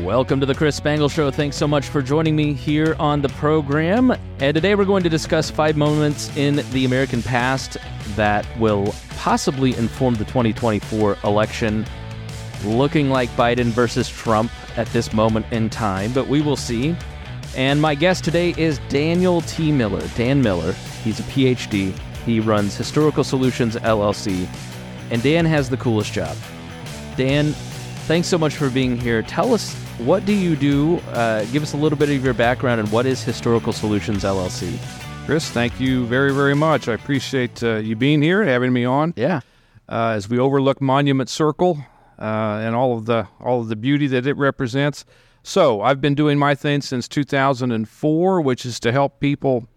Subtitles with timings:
[0.00, 1.30] Welcome to the Chris Spangle Show.
[1.30, 4.10] Thanks so much for joining me here on the program.
[4.40, 7.76] And today we're going to discuss five moments in the American past
[8.16, 11.84] that will possibly inform the 2024 election.
[12.64, 16.96] Looking like Biden versus Trump at this moment in time, but we will see.
[17.54, 19.72] And my guest today is Daniel T.
[19.72, 20.02] Miller.
[20.16, 20.72] Dan Miller.
[21.04, 21.96] He's a PhD.
[22.24, 24.48] He runs Historical Solutions LLC.
[25.10, 26.34] And Dan has the coolest job.
[27.16, 27.54] Dan,
[28.06, 29.22] thanks so much for being here.
[29.22, 30.98] Tell us what do you do?
[31.10, 34.78] Uh, give us a little bit of your background and what is Historical Solutions LLC?
[35.26, 36.88] Chris, thank you very, very much.
[36.88, 39.14] I appreciate uh, you being here having me on.
[39.16, 39.40] Yeah.
[39.88, 41.78] Uh, as we overlook Monument Circle
[42.18, 45.04] uh, and all of the all of the beauty that it represents.
[45.42, 49.68] So I've been doing my thing since 2004, which is to help people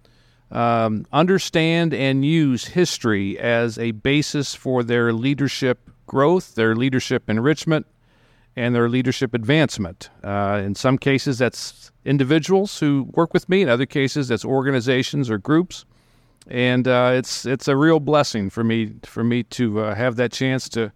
[0.51, 7.87] um, understand and use history as a basis for their leadership growth, their leadership enrichment,
[8.55, 10.09] and their leadership advancement.
[10.23, 13.61] Uh, in some cases, that's individuals who work with me.
[13.61, 15.85] In other cases, that's organizations or groups.
[16.47, 20.31] And uh, it's it's a real blessing for me for me to uh, have that
[20.31, 20.91] chance to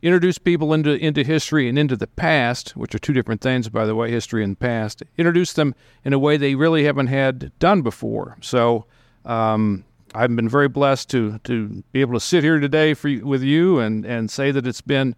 [0.00, 3.84] introduce people into into history and into the past, which are two different things, by
[3.84, 5.02] the way, history and past.
[5.18, 5.74] Introduce them
[6.04, 8.36] in a way they really haven't had done before.
[8.40, 8.86] So.
[9.24, 13.42] Um, I've been very blessed to to be able to sit here today for, with
[13.42, 15.16] you and, and say that it's been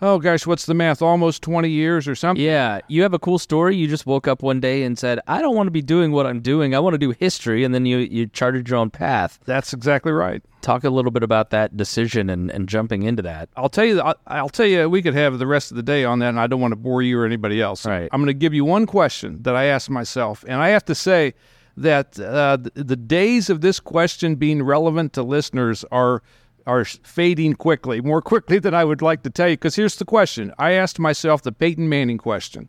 [0.00, 1.02] oh gosh, what's the math?
[1.02, 2.44] Almost 20 years or something?
[2.44, 2.80] Yeah.
[2.88, 3.76] You have a cool story.
[3.76, 6.26] You just woke up one day and said, I don't want to be doing what
[6.26, 6.74] I'm doing.
[6.74, 7.64] I want to do history.
[7.64, 9.38] And then you, you charted your own path.
[9.44, 10.42] That's exactly right.
[10.60, 13.48] Talk a little bit about that decision and, and jumping into that.
[13.56, 16.04] I'll tell you, I'll, I'll tell you, we could have the rest of the day
[16.04, 17.86] on that, and I don't want to bore you or anybody else.
[17.86, 18.08] Right.
[18.12, 20.94] I'm going to give you one question that I asked myself, and I have to
[20.94, 21.34] say
[21.76, 26.22] that uh, the days of this question being relevant to listeners are
[26.68, 29.54] are fading quickly, more quickly than I would like to tell you.
[29.54, 32.68] Because here's the question I asked myself the Peyton Manning question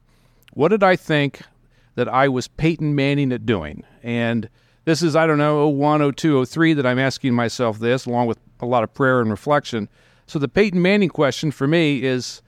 [0.54, 1.42] What did I think
[1.96, 3.84] that I was Peyton Manning at doing?
[4.02, 4.50] And
[4.86, 8.40] this is, I don't know, 01, 02, 03 that I'm asking myself this, along with
[8.62, 9.90] a lot of prayer and reflection.
[10.28, 12.42] So the Peyton Manning question for me is,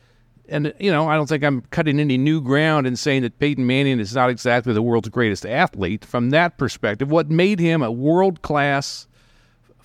[0.48, 3.68] and you know, I don't think I'm cutting any new ground in saying that Peyton
[3.68, 6.06] Manning is not exactly the world's greatest athlete.
[6.06, 9.08] From that perspective, what made him a world class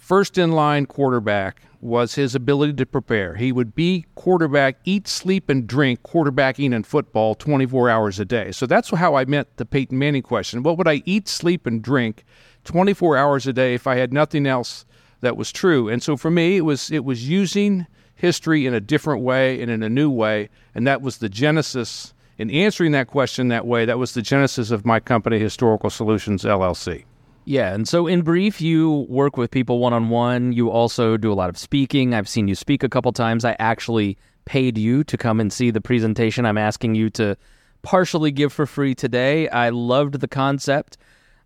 [0.07, 3.35] first in line quarterback was his ability to prepare.
[3.35, 8.53] He would be quarterback, eat, sleep, and drink quarterbacking and football 24 hours a day.
[8.53, 10.63] So that's how I meant the Peyton Manning question.
[10.63, 12.25] What would I eat, sleep, and drink
[12.63, 14.87] 24 hours a day if I had nothing else
[15.23, 15.89] that was true?
[15.89, 19.69] And so for me, it was it was using history in a different way and
[19.73, 22.15] in a new way, and that was the genesis.
[22.39, 26.45] In answering that question that way, that was the genesis of my company, Historical Solutions
[26.45, 27.06] LLC.
[27.47, 30.53] Yeah, and so in brief, you work with people one on one.
[30.53, 32.13] You also do a lot of speaking.
[32.13, 33.45] I've seen you speak a couple times.
[33.45, 37.37] I actually paid you to come and see the presentation I'm asking you to
[37.83, 39.49] partially give for free today.
[39.49, 40.99] I loved the concept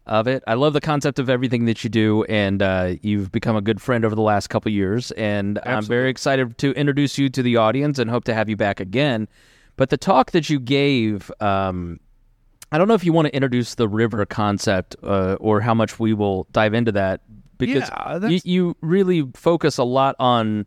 [0.06, 0.42] of it.
[0.46, 3.80] I love the concept of everything that you do, and uh, you've become a good
[3.80, 5.10] friend over the last couple years.
[5.12, 5.76] And Absolutely.
[5.76, 8.80] I'm very excited to introduce you to the audience and hope to have you back
[8.80, 9.28] again.
[9.76, 12.00] But the talk that you gave, um,
[12.72, 15.98] I don't know if you want to introduce the river concept uh, or how much
[15.98, 17.20] we will dive into that
[17.58, 20.66] because Yeah, you, you really focus a lot on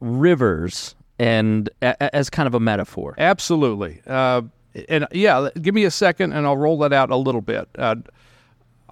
[0.00, 3.14] rivers and a, a- as kind of a metaphor.
[3.18, 4.00] Absolutely.
[4.06, 4.42] Uh,
[4.88, 7.68] and yeah, give me a second and I'll roll that out a little bit.
[7.76, 7.96] Uh,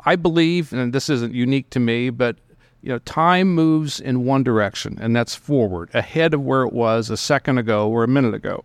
[0.05, 2.37] I believe, and this isn't unique to me, but
[2.83, 7.11] you know, time moves in one direction, and that's forward, ahead of where it was
[7.11, 8.65] a second ago or a minute ago,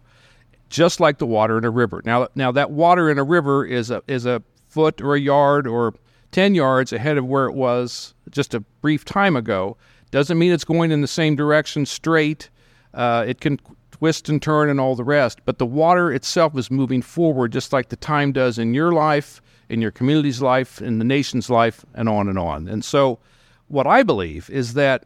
[0.70, 2.02] just like the water in a river.
[2.06, 5.68] Now, now that water in a river is a is a foot or a yard
[5.68, 5.94] or
[6.32, 9.78] ten yards ahead of where it was just a brief time ago.
[10.12, 12.50] Doesn't mean it's going in the same direction straight.
[12.94, 13.60] Uh, it can
[13.92, 17.72] twist and turn and all the rest, but the water itself is moving forward, just
[17.72, 21.86] like the time does in your life, in your community's life, in the nation's life,
[21.94, 22.68] and on and on.
[22.68, 23.20] And so,
[23.68, 25.06] what I believe is that,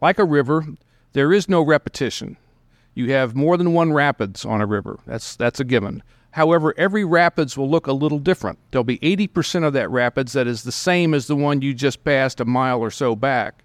[0.00, 0.66] like a river,
[1.12, 2.36] there is no repetition.
[2.94, 4.98] You have more than one rapids on a river.
[5.06, 6.02] That's that's a given.
[6.32, 8.58] However, every rapids will look a little different.
[8.70, 12.04] There'll be 80% of that rapids that is the same as the one you just
[12.04, 13.62] passed a mile or so back.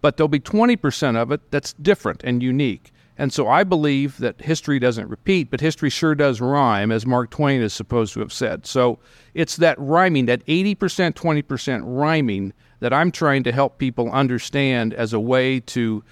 [0.00, 2.92] But there'll be 20% of it that's different and unique.
[3.18, 7.30] And so I believe that history doesn't repeat, but history sure does rhyme, as Mark
[7.30, 8.64] Twain is supposed to have said.
[8.64, 9.00] So
[9.34, 15.12] it's that rhyming, that 80%, 20% rhyming, that I'm trying to help people understand as
[15.12, 16.04] a way to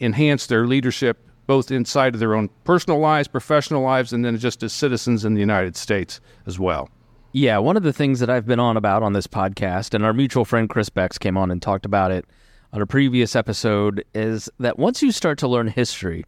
[0.00, 4.62] enhance their leadership, both inside of their own personal lives, professional lives, and then just
[4.62, 6.90] as citizens in the United States as well.
[7.32, 10.12] Yeah, one of the things that I've been on about on this podcast, and our
[10.12, 12.26] mutual friend Chris Bex came on and talked about it
[12.74, 16.26] on a previous episode, is that once you start to learn history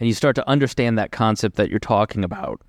[0.00, 2.62] and you start to understand that concept that you're talking about,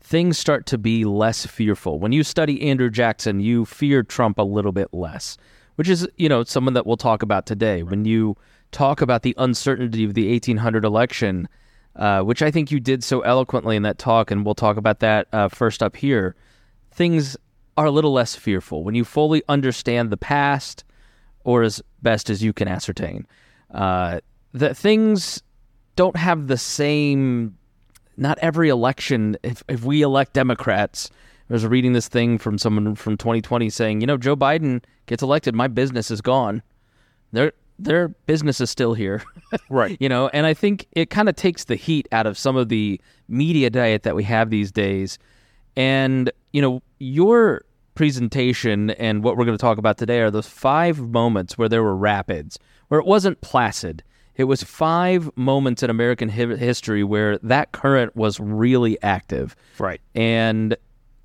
[0.00, 1.98] things start to be less fearful.
[1.98, 5.36] When you study Andrew Jackson, you fear Trump a little bit less,
[5.74, 7.82] which is, you know, someone that we'll talk about today.
[7.82, 8.36] When you
[8.72, 11.48] talk about the uncertainty of the 1800 election,
[11.96, 15.00] uh, which I think you did so eloquently in that talk, and we'll talk about
[15.00, 16.34] that uh, first up here,
[16.90, 17.36] things
[17.76, 20.84] are a little less fearful when you fully understand the past
[21.44, 23.26] or as best as you can ascertain.
[23.72, 24.20] Uh,
[24.54, 25.42] that things
[25.96, 27.56] don't have the same
[28.16, 31.10] not every election if, if we elect democrats
[31.50, 35.22] i was reading this thing from someone from 2020 saying you know joe biden gets
[35.22, 36.62] elected my business is gone
[37.32, 39.22] their their business is still here
[39.70, 42.56] right you know and i think it kind of takes the heat out of some
[42.56, 45.18] of the media diet that we have these days
[45.76, 47.62] and you know your
[47.94, 51.82] presentation and what we're going to talk about today are those five moments where there
[51.82, 52.58] were rapids
[52.88, 54.02] where it wasn't placid
[54.38, 59.56] it was five moments in American hi- history where that current was really active.
[59.78, 60.00] Right.
[60.14, 60.76] And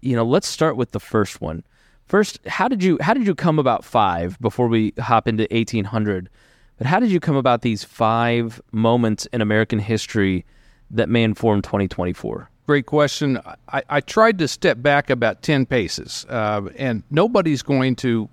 [0.01, 1.63] you know, let's start with the first one.
[2.05, 6.29] First, how did you how did you come about five before we hop into 1800?
[6.77, 10.45] But how did you come about these five moments in American history
[10.91, 12.50] that may inform 2024?
[12.65, 13.39] Great question.
[13.69, 18.29] I, I tried to step back about 10 paces, uh, and nobody's going to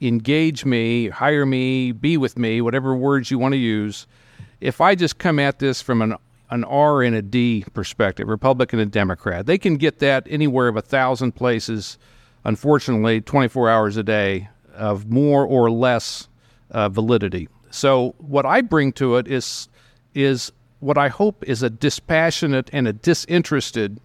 [0.00, 4.06] engage me, hire me, be with me, whatever words you want to use,
[4.60, 6.16] if I just come at this from an
[6.50, 10.76] an R and a D perspective, Republican and Democrat, they can get that anywhere of
[10.76, 11.98] a thousand places.
[12.44, 16.28] Unfortunately, 24 hours a day of more or less
[16.70, 17.48] uh, validity.
[17.70, 19.68] So what I bring to it is
[20.14, 24.00] is what I hope is a dispassionate and a disinterested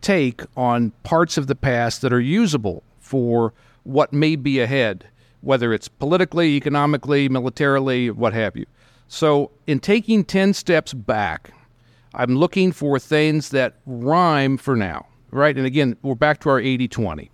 [0.00, 3.54] take on parts of the past that are usable for
[3.84, 5.06] what may be ahead,
[5.40, 8.66] whether it's politically, economically, militarily, what have you.
[9.08, 11.52] So, in taking 10 steps back,
[12.14, 15.56] I'm looking for things that rhyme for now, right?
[15.56, 17.30] And again, we're back to our 80 20.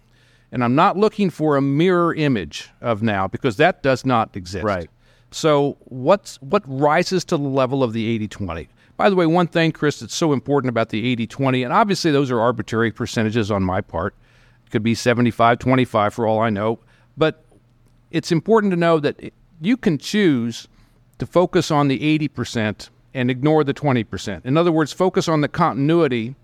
[0.52, 4.64] And I'm not looking for a mirror image of now because that does not exist.
[4.64, 4.88] Right.
[5.30, 8.68] So, what's, what rises to the level of the 80 20?
[8.98, 12.10] By the way, one thing, Chris, that's so important about the 80 20, and obviously
[12.10, 14.14] those are arbitrary percentages on my part.
[14.66, 16.78] It could be 75 25 for all I know.
[17.16, 17.42] But
[18.10, 20.68] it's important to know that you can choose
[21.18, 24.44] to focus on the 80% and ignore the 20%.
[24.44, 26.34] In other words, focus on the continuity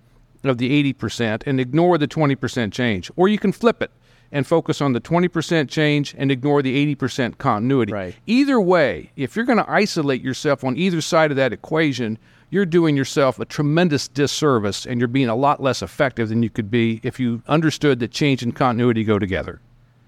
[0.44, 3.10] of the 80% and ignore the 20% change.
[3.16, 3.90] Or you can flip it
[4.30, 7.92] and focus on the 20% change and ignore the 80% continuity.
[7.92, 8.14] Right.
[8.26, 12.18] Either way, if you're going to isolate yourself on either side of that equation,
[12.50, 16.50] you're doing yourself a tremendous disservice and you're being a lot less effective than you
[16.50, 19.60] could be if you understood that change and continuity go together.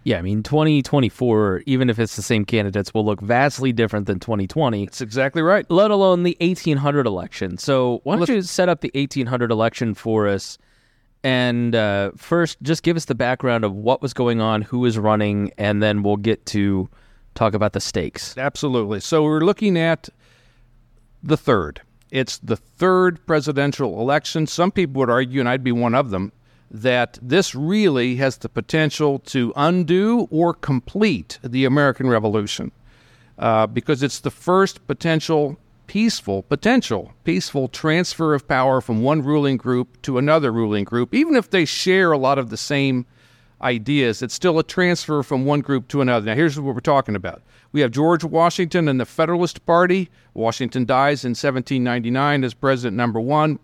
[0.04, 4.18] Yeah, I mean, 2024, even if it's the same candidates, will look vastly different than
[4.18, 4.86] 2020.
[4.86, 5.70] That's exactly right.
[5.70, 7.58] Let alone the 1800 election.
[7.58, 10.56] So, why don't Let's, you set up the 1800 election for us?
[11.22, 14.96] And uh, first, just give us the background of what was going on, who was
[14.98, 16.88] running, and then we'll get to
[17.34, 18.36] talk about the stakes.
[18.38, 19.00] Absolutely.
[19.00, 20.08] So, we're looking at
[21.22, 21.82] the third.
[22.10, 24.46] It's the third presidential election.
[24.46, 26.32] Some people would argue, and I'd be one of them,
[26.70, 32.70] that this really has the potential to undo or complete the American Revolution
[33.38, 39.56] uh, because it's the first potential peaceful, potential peaceful transfer of power from one ruling
[39.56, 43.06] group to another ruling group, even if they share a lot of the same
[43.62, 44.22] ideas.
[44.22, 46.26] It's still a transfer from one group to another.
[46.26, 47.42] Now, here's what we're talking about.
[47.72, 50.10] We have George Washington and the Federalist Party.
[50.34, 53.58] Washington dies in 1799 as president number one.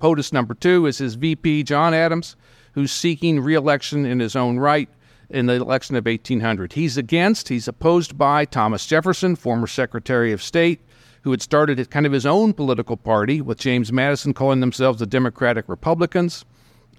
[0.00, 2.36] POTUS number two is his VP, John Adams,
[2.72, 4.88] who's seeking reelection in his own right
[5.28, 6.74] in the election of 1800.
[6.74, 10.80] He's against, he's opposed by Thomas Jefferson, former Secretary of State,
[11.22, 15.06] who had started kind of his own political party with James Madison calling themselves the
[15.06, 16.44] Democratic Republicans.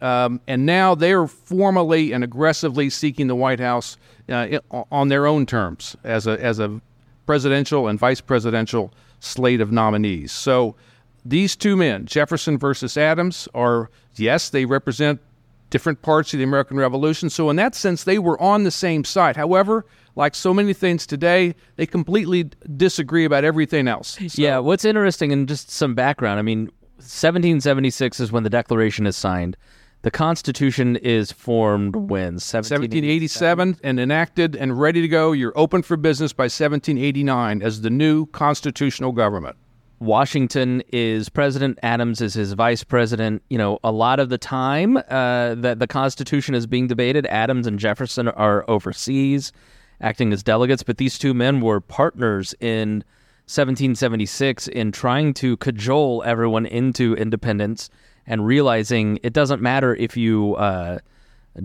[0.04, 3.96] Um, and now they're formally and aggressively seeking the White House
[4.28, 4.60] uh,
[4.92, 6.82] on their own terms as a, as a
[7.26, 10.34] presidential and vice presidential slate of nominees.
[10.34, 10.76] So
[11.24, 15.22] these two men, Jefferson versus Adams, are, yes, they represent
[15.70, 17.30] different parts of the American Revolution.
[17.30, 19.38] So, in that sense, they were on the same side.
[19.38, 24.20] However, like so many things today, they completely disagree about everything else.
[24.28, 26.66] So, yeah, what's interesting, and just some background I mean,
[26.98, 29.58] 1776 is when the Declaration is signed.
[30.04, 32.34] The Constitution is formed when?
[32.34, 35.32] 1787 and enacted and ready to go.
[35.32, 39.56] You're open for business by 1789 as the new constitutional government.
[40.00, 43.44] Washington is president, Adams is his vice president.
[43.50, 47.66] You know, a lot of the time uh, that the Constitution is being debated, Adams
[47.66, 49.54] and Jefferson are overseas
[50.02, 53.06] acting as delegates, but these two men were partners in
[53.46, 57.90] 1776 in trying to cajole everyone into independence
[58.26, 61.00] and realizing it doesn't matter if you, uh,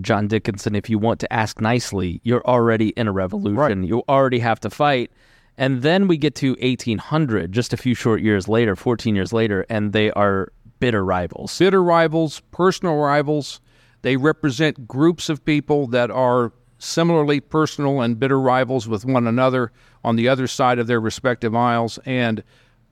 [0.01, 3.55] John Dickinson, if you want to ask nicely, you're already in a revolution.
[3.57, 3.87] Right.
[3.87, 5.11] You already have to fight.
[5.57, 9.65] And then we get to 1800, just a few short years later, 14 years later,
[9.69, 11.57] and they are bitter rivals.
[11.57, 13.59] bitter rivals, personal rivals.
[14.01, 19.71] They represent groups of people that are similarly personal and bitter rivals with one another
[20.03, 21.99] on the other side of their respective aisles.
[22.05, 22.43] And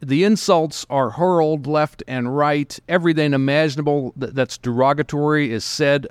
[0.01, 2.79] the insults are hurled left and right.
[2.87, 6.07] Everything imaginable that's derogatory is said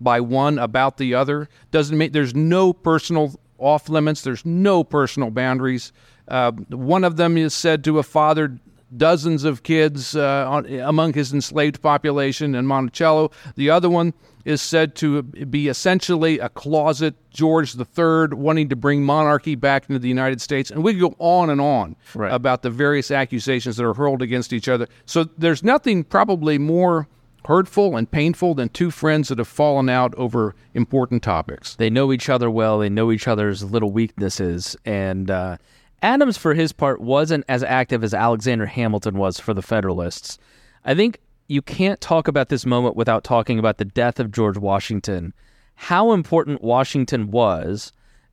[0.00, 1.48] by one about the other.
[1.70, 4.22] Doesn't mean there's no personal off limits.
[4.22, 5.92] There's no personal boundaries.
[6.26, 8.60] Uh, one of them is said to have fathered
[8.96, 13.30] dozens of kids uh, on, among his enslaved population in Monticello.
[13.56, 14.14] The other one
[14.48, 19.98] is said to be essentially a closet George III wanting to bring monarchy back into
[19.98, 20.70] the United States.
[20.70, 22.32] And we could go on and on Right.
[22.32, 24.88] about the various accusations that are hurled against each other.
[25.04, 27.08] So there's nothing probably more
[27.44, 31.76] hurtful and painful than two friends that have fallen out over important topics.
[31.76, 32.78] They know each other well.
[32.78, 34.76] They know each other's little weaknesses.
[34.86, 35.58] And uh,
[36.02, 40.38] Adams, for his part, wasn't as active as Alexander Hamilton was for the Federalists.
[40.84, 44.58] I think you can't talk about this moment without talking about the death of George
[44.58, 45.32] Washington,
[45.74, 47.92] how important Washington was,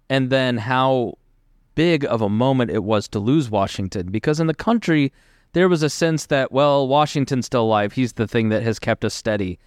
[0.09, 1.17] and then how
[1.75, 4.11] big of a moment it was to lose Washington.
[4.11, 5.11] Because in the country,
[5.53, 7.93] there was a sense that, well, Washington's still alive.
[7.93, 9.59] He's the thing that has kept us steady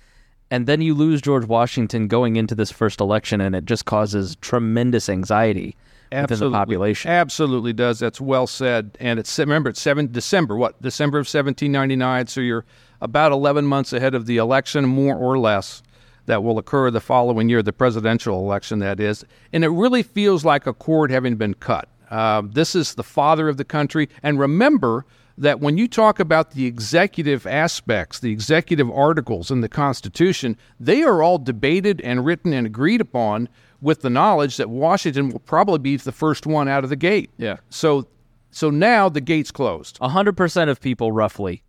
[0.51, 4.37] and then you lose George Washington going into this first election, and it just causes
[4.37, 5.77] tremendous anxiety
[6.11, 7.11] within the population.
[7.11, 7.99] Absolutely does.
[7.99, 8.97] That's well said.
[8.99, 10.57] And it's remember it's seven December.
[10.57, 12.27] What December of 1799.
[12.29, 12.65] So you're
[13.01, 15.83] about 11 months ahead of the election, more or less,
[16.27, 18.79] that will occur the following year, the presidential election.
[18.81, 21.89] That is, and it really feels like a cord having been cut.
[22.11, 25.05] Uh, this is the father of the country, and remember
[25.39, 31.03] that when you talk about the executive aspects, the executive articles in the Constitution, they
[31.03, 33.49] are all debated and written and agreed upon
[33.81, 37.31] with the knowledge that Washington will probably be the first one out of the gate.
[37.37, 37.59] Yeah.
[37.71, 38.09] So,
[38.51, 39.97] so now the gate's closed.
[40.01, 41.63] A hundred percent of people, roughly,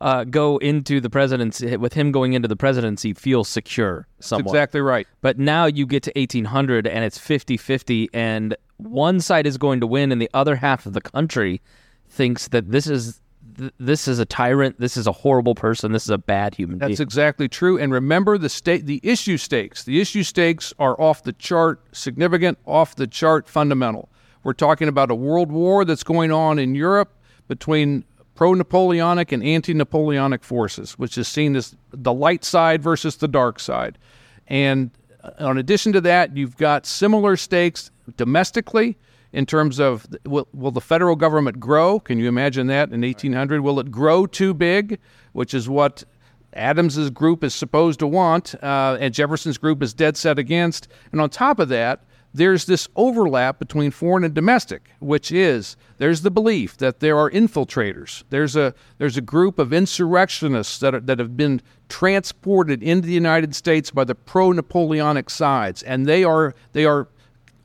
[0.00, 4.52] uh, go into the presidency with him going into the presidency feel secure somewhat.
[4.52, 5.06] Exactly right.
[5.20, 9.86] But now you get to 1800 and it's 50-50 and one side is going to
[9.86, 11.60] win and the other half of the country
[12.08, 13.20] thinks that this is
[13.56, 16.78] th- this is a tyrant, this is a horrible person, this is a bad human
[16.78, 16.90] being.
[16.90, 17.78] That's exactly true.
[17.78, 19.84] And remember the state, the issue stakes.
[19.84, 24.08] The issue stakes are off the chart, significant, off the chart, fundamental.
[24.44, 27.14] We're talking about a world war that's going on in Europe
[27.48, 28.04] between
[28.38, 33.98] pro-Napoleonic and anti-Napoleonic forces, which is seen as the light side versus the dark side.
[34.46, 34.92] And
[35.24, 38.96] uh, in addition to that, you've got similar stakes domestically
[39.32, 41.98] in terms of will, will the federal government grow?
[41.98, 43.60] Can you imagine that in 1800?
[43.60, 45.00] Will it grow too big,
[45.32, 46.04] which is what
[46.52, 50.86] Adams's group is supposed to want, uh, and Jefferson's group is dead set against.
[51.10, 52.04] And on top of that,
[52.34, 57.30] there's this overlap between foreign and domestic, which is there's the belief that there are
[57.30, 58.22] infiltrators.
[58.30, 63.14] There's a there's a group of insurrectionists that are, that have been transported into the
[63.14, 67.08] United States by the pro-Napoleonic sides, and they are they are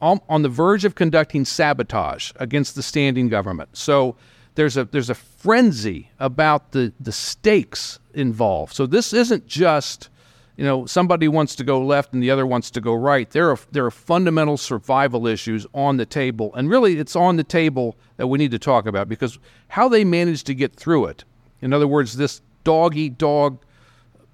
[0.01, 3.69] on, on the verge of conducting sabotage against the standing government.
[3.73, 4.15] So
[4.55, 8.73] there's a there's a frenzy about the the stakes involved.
[8.73, 10.09] So this isn't just
[10.55, 13.29] you know somebody wants to go left and the other wants to go right.
[13.29, 17.43] There are there are fundamental survival issues on the table, and really it's on the
[17.43, 21.23] table that we need to talk about because how they managed to get through it.
[21.61, 23.59] In other words, this dog eat dog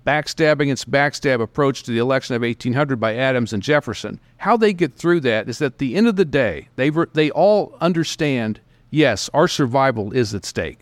[0.05, 4.19] backstab against backstab approach to the election of 1800 by Adams and Jefferson.
[4.37, 7.31] How they get through that is that at the end of the day, they they
[7.31, 8.59] all understand.
[8.91, 10.79] Yes, our survival is at stake.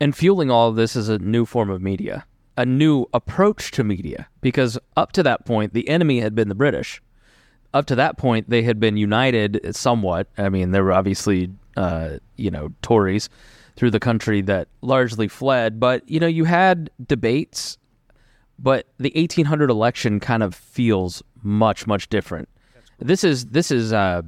[0.00, 2.24] And fueling all of this is a new form of media,
[2.58, 6.56] a new approach to media, because up to that point, the enemy had been the
[6.56, 7.00] British.
[7.72, 10.26] Up to that point, they had been united somewhat.
[10.36, 13.28] I mean, there were obviously, uh, you know, Tories
[13.76, 17.78] through the country that largely fled, but, you know, you had debates,
[18.58, 22.48] but the 1800 election kind of feels much, much different.
[22.98, 24.22] This is, this is, uh,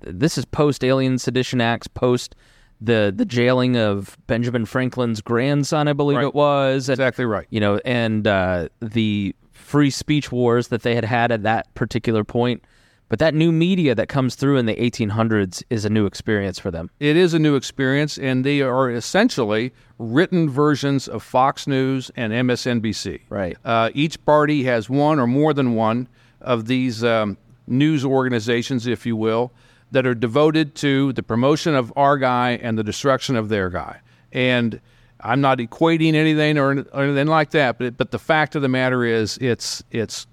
[0.00, 2.34] this is post Alien Sedition Acts, post
[2.80, 6.26] the the jailing of Benjamin Franklin's grandson, I believe Right.
[6.26, 7.46] it was, and, Exactly right.
[7.50, 12.24] you know, and uh, the free speech wars that they had had at that particular
[12.24, 12.62] point.
[13.10, 16.70] But that new media that comes through in the 1800s is a new experience for
[16.70, 16.90] them.
[17.00, 22.32] It is a new experience, and they are essentially written versions of Fox News and
[22.32, 23.20] MSNBC.
[23.28, 23.56] Right.
[23.64, 26.08] Uh, each party has one or more than one
[26.40, 29.52] of these um, news organizations, if you will,
[29.90, 34.00] that are devoted to the promotion of our guy and the destruction of their guy.
[34.32, 34.80] And
[35.20, 39.04] I'm not equating anything or, anything like that, but but the fact of the matter
[39.04, 40.26] is, it's it's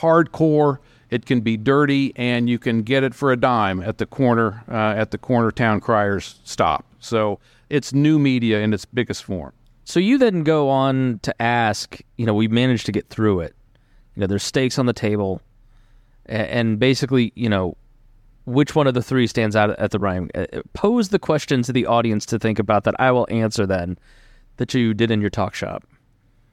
[0.00, 0.78] hardcore.
[1.10, 4.62] It can be dirty, and you can get it for a dime at the corner
[4.68, 6.84] uh, at the corner town criers stop.
[7.00, 9.52] So it's new media in its biggest form.
[9.84, 13.54] So you then go on to ask, you know, we managed to get through it.
[14.14, 15.40] You know, there's stakes on the table,
[16.26, 17.76] and basically, you know,
[18.48, 20.30] which one of the three stands out at the rhyme?
[20.34, 22.94] Uh, pose the question to the audience to think about that.
[22.98, 23.98] I will answer then
[24.56, 25.84] that you did in your talk shop.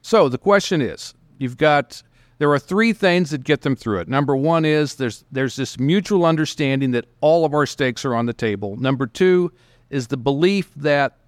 [0.02, 2.02] So the question is, you've got
[2.38, 4.08] there are three things that get them through it.
[4.08, 8.26] Number one is there's there's this mutual understanding that all of our stakes are on
[8.26, 8.76] the table.
[8.76, 9.52] Number two
[9.90, 11.18] is the belief that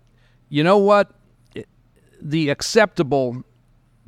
[0.49, 1.13] you know what
[2.21, 3.43] the acceptable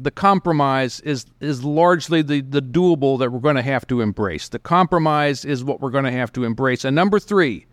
[0.03, 4.49] the compromise is is largely the the doable that we're going to have to embrace.
[4.49, 6.85] The compromise is what we're going to have to embrace.
[6.85, 7.67] And number 3,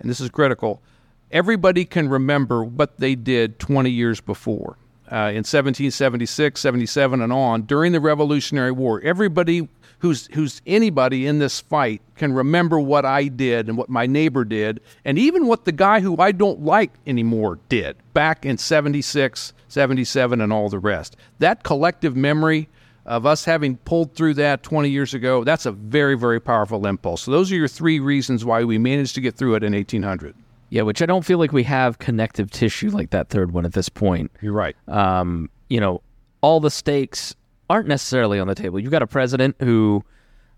[0.00, 0.82] and this is critical,
[1.30, 4.78] everybody can remember what they did 20 years before.
[5.10, 9.68] Uh, in 1776, 77, and on, during the Revolutionary War, everybody
[10.06, 14.44] who's who's anybody in this fight can remember what I did and what my neighbor
[14.44, 19.52] did, and even what the guy who I don't like anymore did back in 76,
[19.68, 21.16] 77, and all the rest.
[21.40, 22.68] That collective memory
[23.04, 27.22] of us having pulled through that 20 years ago, that's a very, very powerful impulse.
[27.22, 30.34] So those are your three reasons why we managed to get through it in 1800.
[30.70, 33.72] Yeah, which I don't feel like we have connective tissue like that third one at
[33.72, 34.32] this point.
[34.40, 34.76] You're right.
[34.88, 36.02] Um, you know,
[36.40, 37.34] all the stakes
[37.68, 38.78] aren't necessarily on the table.
[38.78, 40.04] You've got a president who,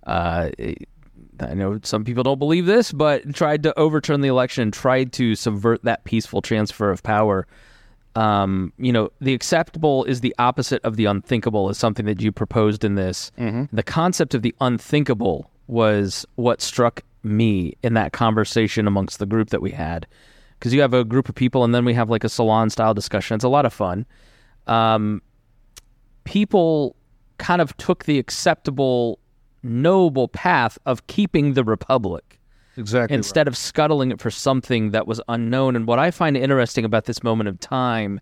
[0.06, 0.50] uh,
[1.40, 5.12] I know some people don't believe this, but tried to overturn the election and tried
[5.14, 7.46] to subvert that peaceful transfer of power.
[8.14, 12.32] Um, you know, the acceptable is the opposite of the unthinkable, is something that you
[12.32, 13.30] proposed in this.
[13.38, 13.64] Mm-hmm.
[13.74, 19.50] The concept of the unthinkable was what struck me in that conversation amongst the group
[19.50, 20.06] that we had.
[20.58, 22.94] Because you have a group of people and then we have like a salon style
[22.94, 23.36] discussion.
[23.36, 24.06] It's a lot of fun.
[24.66, 25.22] Um,
[26.24, 26.96] people
[27.38, 29.18] kind of took the acceptable,
[29.62, 32.38] noble path of keeping the republic.
[32.76, 33.14] Exactly.
[33.14, 33.48] Instead right.
[33.48, 35.74] of scuttling it for something that was unknown.
[35.74, 38.20] And what I find interesting about this moment of time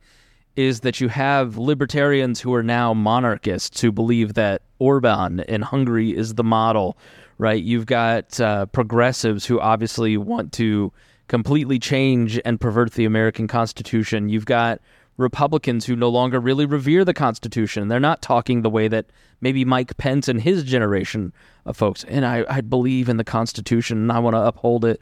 [0.56, 6.16] is that you have libertarians who are now monarchists who believe that Orban in Hungary
[6.16, 6.96] is the model,
[7.36, 7.62] right?
[7.62, 10.90] You've got uh, progressives who obviously want to
[11.28, 14.30] completely change and pervert the American Constitution.
[14.30, 14.80] You've got
[15.16, 17.88] Republicans who no longer really revere the Constitution.
[17.88, 19.06] They're not talking the way that
[19.40, 21.32] maybe Mike Pence and his generation
[21.64, 22.04] of folks.
[22.04, 25.00] And I, I believe in the Constitution and I want to uphold it.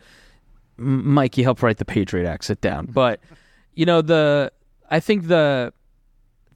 [0.76, 2.44] Mike, you helped write the Patriot Act.
[2.44, 2.86] Sit down.
[2.92, 3.20] But
[3.74, 4.52] you know the
[4.88, 5.72] I think the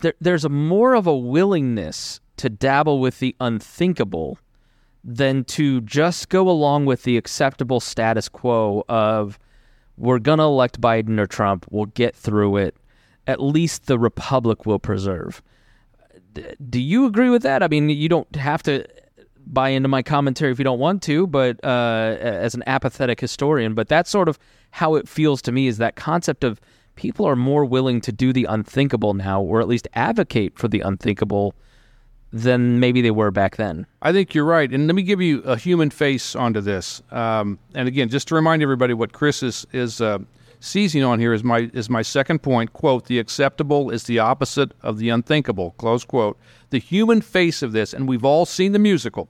[0.01, 4.39] there, there's a more of a willingness to dabble with the unthinkable
[5.03, 9.39] than to just go along with the acceptable status quo of
[9.97, 11.67] we're gonna elect Biden or Trump.
[11.71, 12.77] We'll get through it
[13.29, 15.43] at least the republic will preserve.
[16.71, 17.63] do you agree with that?
[17.63, 18.87] I mean, you don't have to
[19.47, 23.75] buy into my commentary if you don't want to, but uh, as an apathetic historian,
[23.75, 24.39] but that's sort of
[24.73, 26.61] how it feels to me is that concept of
[26.97, 30.81] people are more willing to do the unthinkable now, or at least advocate for the
[30.81, 31.55] unthinkable
[32.33, 33.87] than maybe they were back then.
[34.03, 34.71] I think you're right.
[34.71, 37.01] And let me give you a human face onto this.
[37.11, 40.19] Um, and again, just to remind everybody what Chris is, is uh,
[40.61, 42.73] seizing on here is my is my second point.
[42.73, 45.73] Quote: The acceptable is the opposite of the unthinkable.
[45.73, 46.39] Close quote.
[46.71, 49.29] The human face of this, and we've all seen the musical.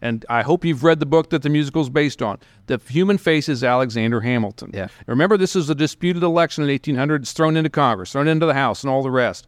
[0.00, 2.38] And I hope you've read the book that the musical is based on.
[2.66, 4.70] The human face is Alexander Hamilton.
[4.74, 4.88] Yeah.
[5.06, 7.22] Remember, this is a disputed election in 1800.
[7.22, 9.46] It's thrown into Congress, thrown into the House, and all the rest.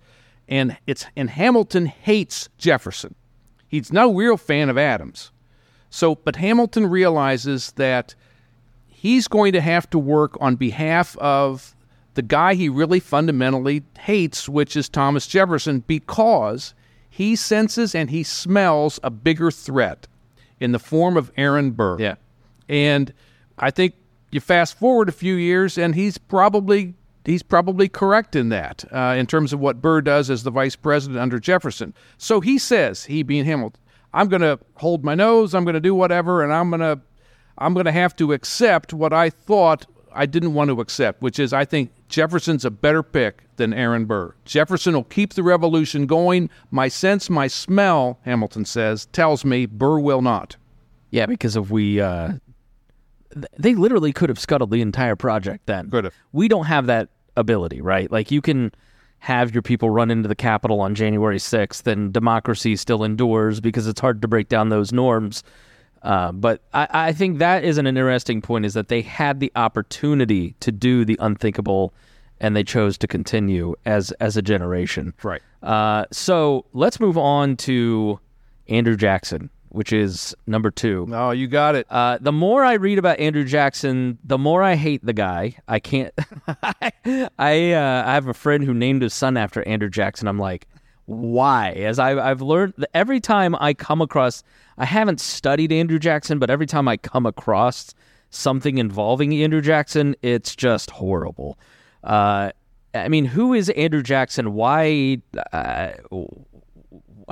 [0.48, 3.14] And it's and Hamilton hates Jefferson.
[3.68, 5.30] He's no real fan of Adams.
[5.90, 8.14] So, but Hamilton realizes that
[9.06, 11.76] he's going to have to work on behalf of
[12.14, 16.74] the guy he really fundamentally hates, which is Thomas Jefferson, because
[17.08, 20.08] he senses and he smells a bigger threat
[20.58, 22.00] in the form of Aaron Burr.
[22.00, 22.16] Yeah.
[22.68, 23.12] And
[23.58, 23.94] I think
[24.32, 29.14] you fast forward a few years, and he's probably he's probably correct in that uh,
[29.16, 31.94] in terms of what Burr does as the vice president under Jefferson.
[32.18, 33.80] So he says, he being Hamilton,
[34.12, 37.00] I'm going to hold my nose, I'm going to do whatever, and I'm going to
[37.58, 41.38] I'm going to have to accept what I thought I didn't want to accept, which
[41.38, 44.34] is I think Jefferson's a better pick than Aaron Burr.
[44.44, 46.50] Jefferson will keep the revolution going.
[46.70, 50.56] My sense, my smell, Hamilton says, tells me Burr will not.
[51.10, 52.32] Yeah, because if we, uh,
[53.58, 55.90] they literally could have scuttled the entire project then.
[55.90, 56.14] Could have.
[56.32, 58.10] We don't have that ability, right?
[58.10, 58.72] Like you can
[59.18, 63.86] have your people run into the Capitol on January 6th and democracy still endures because
[63.86, 65.42] it's hard to break down those norms.
[66.06, 69.50] Uh, but I, I, think that is an interesting point is that they had the
[69.56, 71.92] opportunity to do the unthinkable
[72.40, 75.14] and they chose to continue as as a generation.
[75.22, 75.42] Right.
[75.62, 78.20] Uh, so let's move on to
[78.68, 81.06] Andrew Jackson, which is number two.
[81.08, 81.86] No, you got it.
[81.90, 85.56] Uh, the more I read about Andrew Jackson, the more I hate the guy.
[85.66, 86.14] I can't.
[86.62, 90.28] I uh, I have a friend who named his son after Andrew Jackson.
[90.28, 90.68] I'm like,
[91.06, 91.70] why?
[91.70, 94.42] As I, I've learned, every time I come across,
[94.78, 97.94] I haven't studied Andrew Jackson, but every time I come across
[98.30, 101.58] something involving Andrew Jackson, it's just horrible.
[102.04, 102.50] Uh,
[102.94, 104.52] I mean, who is Andrew Jackson?
[104.52, 105.20] Why?
[105.52, 105.92] Uh,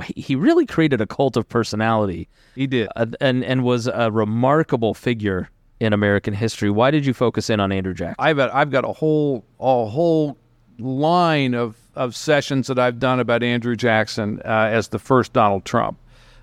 [0.05, 2.27] he really created a cult of personality.
[2.55, 2.89] He did.
[2.95, 6.69] Uh, and and was a remarkable figure in American history.
[6.69, 8.15] Why did you focus in on Andrew Jackson?
[8.19, 10.37] I've got, I've got a whole a whole
[10.79, 15.65] line of, of sessions that I've done about Andrew Jackson uh, as the first Donald
[15.65, 15.97] Trump.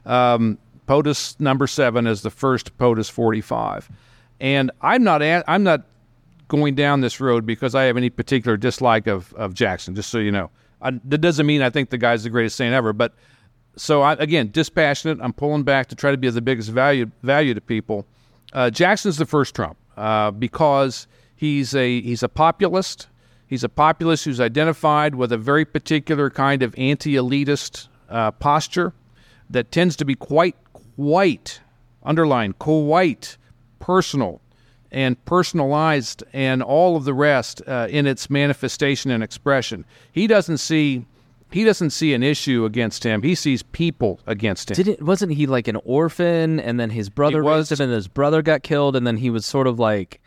[0.04, 3.90] Um, POTUS number seven is the first POTUS 45,
[4.40, 5.82] and I'm not at, I'm not
[6.48, 9.94] going down this road because I have any particular dislike of, of Jackson.
[9.94, 12.74] Just so you know, I, that doesn't mean I think the guy's the greatest saint
[12.74, 13.14] ever, but
[13.76, 15.18] so I, again, dispassionate.
[15.22, 18.06] I'm pulling back to try to be of the biggest value value to people.
[18.52, 23.08] Uh, Jackson's the first Trump uh, because he's a he's a populist.
[23.52, 28.94] He's a populist who's identified with a very particular kind of anti-elitist uh, posture
[29.50, 31.60] that tends to be quite quite
[32.02, 33.36] underlined quite
[33.78, 34.40] personal
[34.90, 39.84] and personalized and all of the rest uh, in its manifestation and expression.
[40.10, 41.04] He doesn't see
[41.50, 43.20] he doesn't see an issue against him.
[43.22, 44.76] He sees people against him.
[44.76, 47.70] Didn't wasn't he like an orphan, and then his brother He was.
[47.70, 50.21] him, and his brother got killed, and then he was sort of like,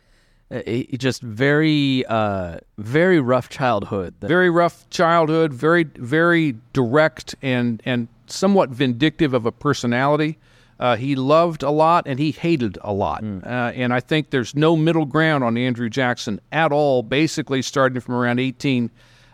[0.97, 4.13] just very, uh, very rough childhood.
[4.21, 10.37] Very rough childhood, very very direct and and somewhat vindictive of a personality.
[10.77, 14.55] Uh, he loved a lot and he hated a lot, uh, and I think there's
[14.55, 17.01] no middle ground on Andrew Jackson at all.
[17.01, 18.91] Basically, starting from around 18,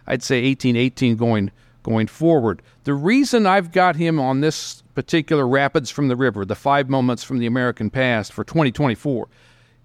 [0.07, 1.51] I'd say 18, 18 going
[1.83, 2.61] going forward.
[2.83, 7.23] The reason I've got him on this particular Rapids from the River, the five moments
[7.23, 9.27] from the American past for 2024,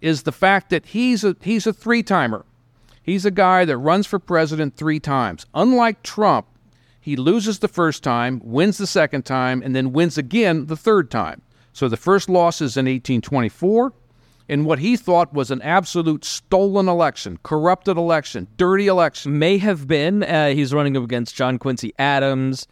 [0.00, 2.44] is the fact that he's a he's a three timer.
[3.02, 5.46] He's a guy that runs for president three times.
[5.54, 6.46] Unlike Trump,
[7.00, 11.11] he loses the first time, wins the second time, and then wins again the third
[11.11, 11.40] time.
[11.72, 13.92] So the first loss is in 1824
[14.48, 19.38] in what he thought was an absolute stolen election, corrupted election, dirty election.
[19.38, 20.22] may have been.
[20.22, 22.66] Uh, he's running up against John Quincy Adams.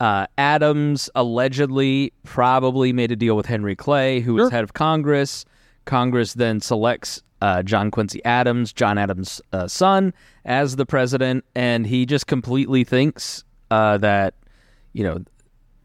[0.00, 4.50] Uh, Adams allegedly probably made a deal with Henry Clay, who was Sure.
[4.50, 5.44] head of Congress.
[5.86, 10.12] Congress then selects uh, John Quincy Adams, John Adams' uh, son,
[10.44, 14.34] as the president, and he just completely thinks uh, that,
[14.92, 15.24] you know,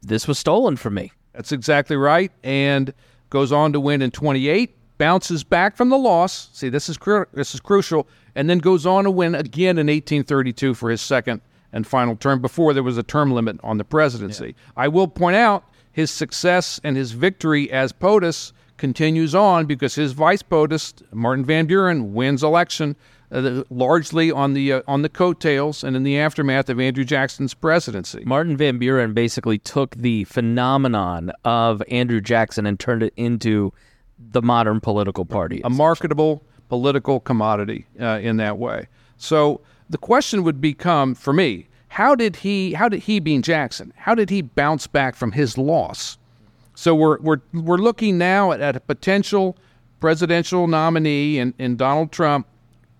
[0.02, 1.12] this was stolen from me.
[1.32, 2.30] That's exactly right.
[2.42, 2.92] And
[3.30, 6.50] goes on to win in 28, bounces back from the loss.
[6.52, 9.86] See, this is cru- this is crucial, and then goes on to win again in
[9.86, 11.40] 1832 for his second
[11.72, 14.54] and final term before there was a term limit on the presidency.
[14.76, 20.10] I will point out his success and his victory as POTUS continues on because his
[20.10, 22.96] vice POTUS, Martin Van Buren, wins election
[23.30, 27.54] uh, largely on the uh, on the coattails and in the aftermath of Andrew Jackson's
[27.54, 28.24] presidency.
[28.26, 33.72] Martin Van Buren basically took the phenomenon of Andrew Jackson and turned it into
[34.18, 35.60] the modern political party.
[35.62, 38.88] a marketable political commodity uh, in that way.
[39.16, 42.72] So the question would become for me: How did he?
[42.72, 46.18] How did he, being Jackson, how did he bounce back from his loss?
[46.74, 49.56] So we're we're we're looking now at, at a potential
[50.00, 52.46] presidential nominee in, in Donald Trump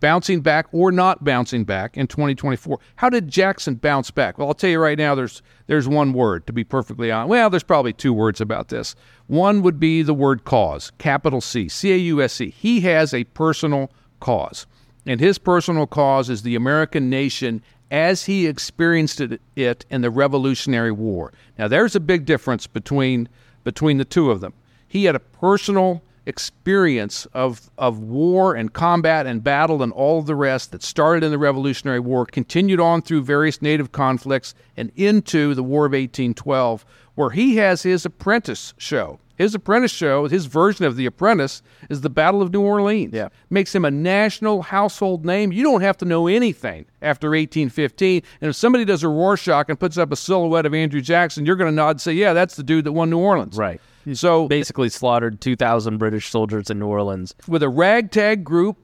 [0.03, 2.79] bouncing back or not bouncing back in 2024.
[2.97, 4.37] How did Jackson bounce back?
[4.37, 5.15] Well, I'll tell you right now.
[5.15, 7.31] There's there's one word to be perfectly honest.
[7.31, 8.95] Well, there's probably two words about this.
[9.29, 12.51] One would be the word cause, capital C, C A U S C.
[12.51, 14.67] He has a personal cause,
[15.07, 20.93] and his personal cause is the American nation as he experienced it in the Revolutionary
[20.93, 21.31] War.
[21.59, 23.29] Now, there's a big difference between
[23.65, 24.53] between the two of them.
[24.87, 30.37] He had a personal experience of, of war and combat and battle and all the
[30.37, 35.55] rest that started in the Revolutionary War, continued on through various native conflicts and into
[35.55, 39.19] the War of 1812, where he has his apprentice show.
[39.37, 43.13] His apprentice show, his version of The Apprentice, is the Battle of New Orleans.
[43.13, 43.29] Yeah.
[43.51, 45.51] Makes him a national household name.
[45.51, 48.23] You don't have to know anything after 1815.
[48.41, 51.57] And if somebody does a Rorschach and puts up a silhouette of Andrew Jackson, you're
[51.57, 53.57] going to nod and say, yeah, that's the dude that won New Orleans.
[53.57, 53.81] Right.
[54.15, 57.35] So Basically slaughtered 2,000 British soldiers in New Orleans.
[57.47, 58.77] with a ragtag group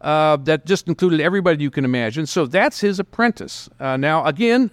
[0.00, 2.26] uh, that just included everybody you can imagine.
[2.26, 3.68] So that's his apprentice.
[3.80, 4.70] Uh, now, again,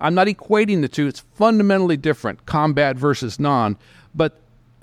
[0.00, 1.06] I'm not equating the two.
[1.06, 3.78] It's fundamentally different, combat versus non.
[4.14, 4.40] But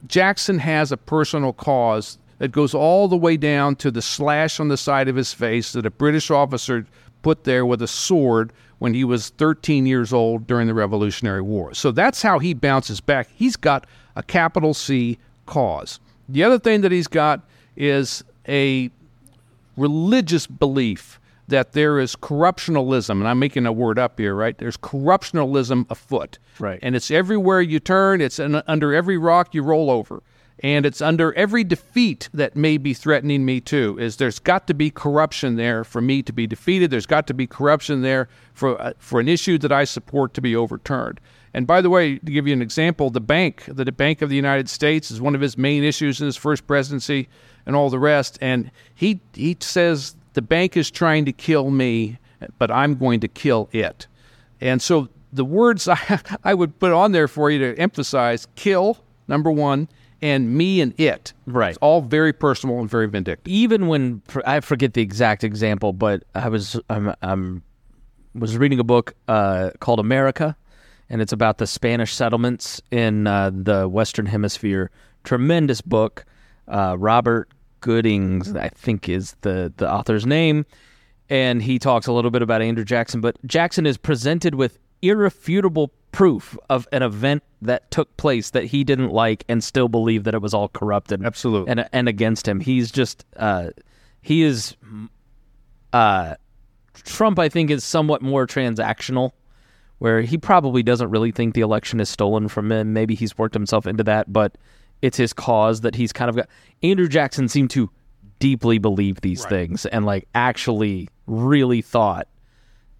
[0.07, 4.67] Jackson has a personal cause that goes all the way down to the slash on
[4.67, 6.87] the side of his face that a British officer
[7.21, 11.75] put there with a sword when he was 13 years old during the Revolutionary War.
[11.75, 13.29] So that's how he bounces back.
[13.35, 15.99] He's got a capital C cause.
[16.29, 17.41] The other thing that he's got
[17.75, 18.89] is a
[19.77, 24.57] religious belief that there is corruptionalism, and I'm making a word up here, right?
[24.57, 26.39] There's corruptionalism afoot.
[26.59, 26.79] Right.
[26.81, 30.23] And it's everywhere you turn, it's under every rock you roll over.
[30.63, 33.97] And it's under every defeat that may be threatening me too.
[33.99, 36.91] Is there's got to be corruption there for me to be defeated.
[36.91, 40.41] There's got to be corruption there for uh, for an issue that I support to
[40.41, 41.19] be overturned.
[41.53, 44.35] And by the way, to give you an example, the bank, the Bank of the
[44.35, 47.27] United States, is one of his main issues in his first presidency,
[47.65, 48.37] and all the rest.
[48.41, 52.19] And he he says the bank is trying to kill me,
[52.57, 54.07] but I'm going to kill it.
[54.61, 58.97] And so the words I, I would put on there for you to emphasize: kill,
[59.27, 59.89] number one,
[60.21, 61.33] and me and it.
[61.45, 61.69] Right.
[61.69, 63.51] It's all very personal and very vindictive.
[63.51, 67.63] even when I forget the exact example, but I was I'm, I'm
[68.33, 70.55] was reading a book uh, called America,
[71.11, 74.89] and it's about the Spanish settlements in uh, the Western Hemisphere.
[75.25, 76.25] Tremendous book.
[76.69, 77.49] Uh, Robert
[77.81, 80.65] Goodings, I think, is the the author's name,
[81.29, 83.19] and he talks a little bit about Andrew Jackson.
[83.19, 88.83] But Jackson is presented with irrefutable proof of an event that took place that he
[88.83, 91.69] didn't like and still believe that it was all corrupted Absolutely.
[91.71, 92.61] and and against him.
[92.61, 93.71] He's just uh,
[94.21, 94.77] he is
[95.91, 96.35] uh,
[97.03, 97.37] Trump.
[97.37, 99.31] I think is somewhat more transactional,
[100.01, 102.91] where he probably doesn't really think the election is stolen from him.
[102.91, 104.57] Maybe he's worked himself into that, but
[105.03, 106.49] it's his cause that he's kind of got.
[106.81, 107.87] Andrew Jackson seemed to
[108.39, 112.27] deeply believe these things and like actually really thought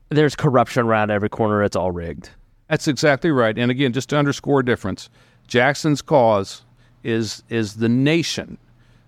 [0.10, 1.64] there's corruption around every corner.
[1.64, 2.30] It's all rigged.
[2.70, 3.58] That's exactly right.
[3.58, 5.10] And again, just to underscore a difference,
[5.48, 6.64] Jackson's cause
[7.04, 8.60] is is the nation.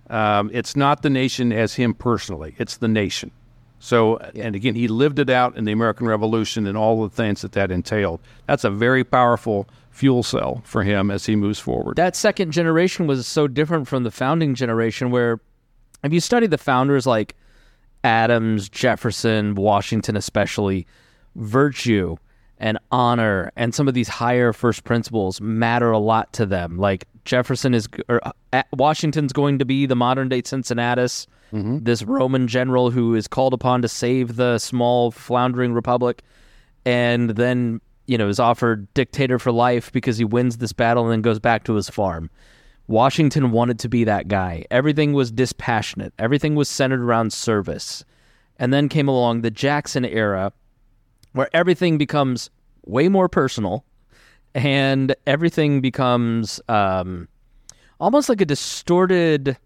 [0.10, 2.56] Um, it's not the nation as him personally.
[2.58, 3.30] It's the nation.
[3.84, 7.42] So, and again, he lived it out in the American Revolution and all the things
[7.42, 8.22] that that entailed.
[8.48, 11.98] That's a very powerful fuel cell for him as he moves forward.
[11.98, 15.42] that second generation was so different from the founding generation where
[16.02, 17.36] if you study the founders like
[18.06, 20.88] Adams, Jefferson, Washington especially,
[21.36, 22.16] virtue
[22.64, 26.78] and honor and some of these higher first principles matter a lot to them.
[26.78, 28.22] Like Jefferson is or
[28.54, 31.28] uh, Washington's going to be the modern day Cincinnatus,
[31.84, 36.24] this Roman general who is called upon to save the small floundering republic
[36.86, 41.12] and then you know is offered dictator for life because he wins this battle and
[41.12, 42.30] then goes back to his farm.
[42.88, 44.66] Washington wanted to be that guy.
[44.72, 46.14] Everything was dispassionate.
[46.18, 48.06] Everything was centered around service.
[48.58, 50.54] And then came along the Jackson era
[51.34, 52.50] where everything becomes
[52.86, 53.86] way more personal
[54.56, 57.28] and everything becomes um,
[58.00, 59.58] almost like a distorted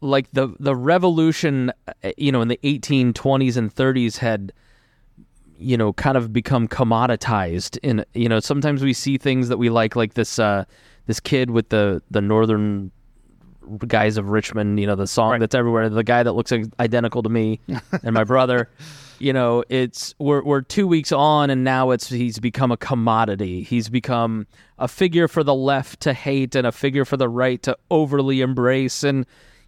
[0.00, 1.72] like the the revolution
[2.16, 4.52] you know in the 1820s and 30s had
[5.58, 9.70] you know kind of become commoditized in you know sometimes we see things that we
[9.70, 10.64] like like this uh
[11.06, 12.90] this kid with the the northern
[13.86, 17.28] guys of Richmond, you know, the song that's everywhere, the guy that looks identical to
[17.28, 17.60] me
[18.02, 18.68] and my brother.
[19.22, 23.62] You know, it's we're we're 2 weeks on and now it's he's become a commodity.
[23.62, 24.48] He's become
[24.80, 28.40] a figure for the left to hate and a figure for the right to overly
[28.40, 29.24] embrace and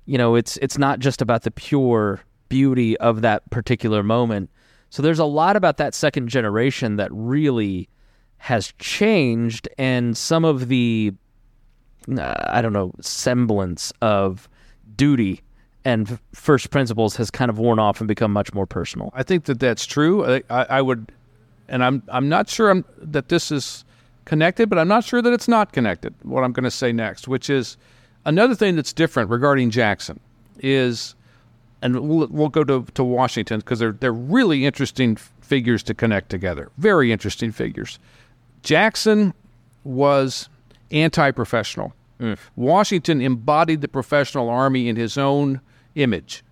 [0.06, 4.50] you know, it's it's not just about the pure beauty of that particular moment.
[4.90, 7.88] So there's a lot about that second generation that really
[8.38, 11.12] has changed and some of the
[12.18, 14.48] uh, I don't know semblance of
[14.96, 15.42] duty
[15.84, 19.10] and first principles has kind of worn off and become much more personal.
[19.14, 20.24] I think that that's true.
[20.24, 21.12] I, I, I would,
[21.68, 23.84] and I'm I'm not sure I'm, that this is
[24.24, 26.14] connected, but I'm not sure that it's not connected.
[26.22, 27.76] What I'm going to say next, which is
[28.24, 30.18] another thing that's different regarding Jackson,
[30.60, 31.14] is,
[31.82, 35.94] and we'll, we'll go to, to Washington because they're they're really interesting f- figures to
[35.94, 36.70] connect together.
[36.78, 37.98] Very interesting figures.
[38.62, 39.34] Jackson
[39.84, 40.48] was
[40.90, 41.92] anti-professional.
[42.20, 42.38] Mm.
[42.56, 45.60] Washington embodied the professional army in his own
[45.94, 46.44] image.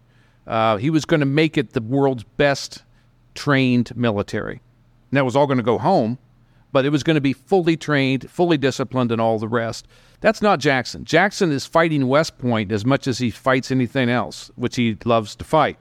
[0.47, 2.83] Uh, he was going to make it the world's best
[3.35, 4.61] trained military.
[5.11, 6.19] And that was all going to go home,
[6.73, 9.87] but it was going to be fully trained, fully disciplined, and all the rest.
[10.21, 11.05] That's not Jackson.
[11.05, 15.35] Jackson is fighting West Point as much as he fights anything else, which he loves
[15.37, 15.79] to fight.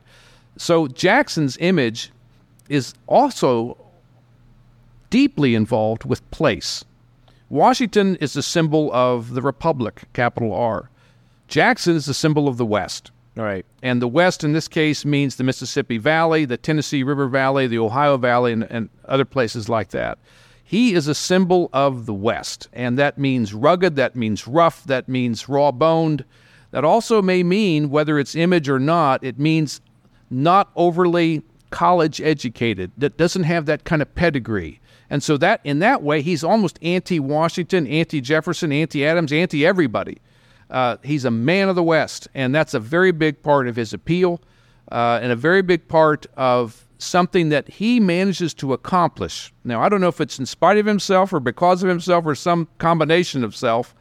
[0.58, 2.12] So Jackson's image
[2.70, 3.78] is also
[5.10, 6.84] deeply involved with place.
[7.50, 10.90] Washington is the symbol of the Republic, capital R.
[11.48, 13.12] Jackson is the symbol of the West.
[13.38, 13.66] All right.
[13.82, 17.80] And the West in this case means the Mississippi Valley, the Tennessee River Valley, the
[17.80, 20.20] Ohio Valley, and, and other places like that.
[20.64, 25.10] He is a symbol of the West, and that means rugged, that means rough, that
[25.10, 26.24] means raw boned.
[26.72, 29.82] That also may mean, whether it's image or not, it means
[30.30, 34.80] not overly college educated, that doesn't have that kind of pedigree.
[35.10, 40.20] And so that in that way, he's almost anti-Washington, anti-Jefferson, anti-Adams, anti-everybody.
[40.72, 43.94] Uh, he's a man of the West, and that's a very big part of his
[43.94, 44.42] appeal,
[44.92, 49.52] uh, and a very big part of something that he manages to accomplish.
[49.64, 52.36] Now, I don't know if it's in spite of himself or because of himself or
[52.36, 53.94] some combination of self.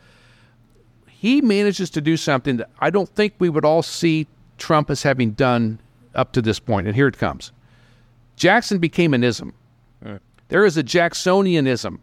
[1.08, 4.26] He manages to do something that I don't think we would all see
[4.58, 5.80] Trump as having done
[6.14, 6.86] up to this point.
[6.86, 7.52] And here it comes
[8.36, 9.54] Jackson became an ism.
[10.02, 10.20] Right.
[10.48, 11.98] There is a Jacksonianism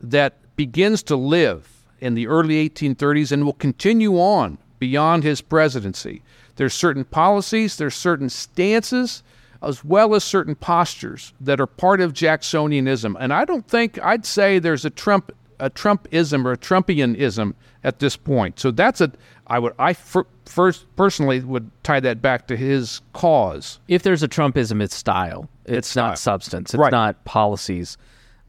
[0.00, 6.22] that begins to live in the early 1830s and will continue on beyond his presidency.
[6.56, 9.22] There's certain policies, there's certain stances,
[9.62, 13.16] as well as certain postures that are part of Jacksonianism.
[13.18, 17.98] And I don't think I'd say there's a Trump a Trumpism or a Trumpianism at
[17.98, 18.60] this point.
[18.60, 19.10] So that's a
[19.46, 23.80] I would I first personally would tie that back to his cause.
[23.88, 25.48] If there's a Trumpism, it's style.
[25.64, 26.34] It's, it's not style.
[26.34, 26.74] substance.
[26.74, 26.92] It's right.
[26.92, 27.98] not policies.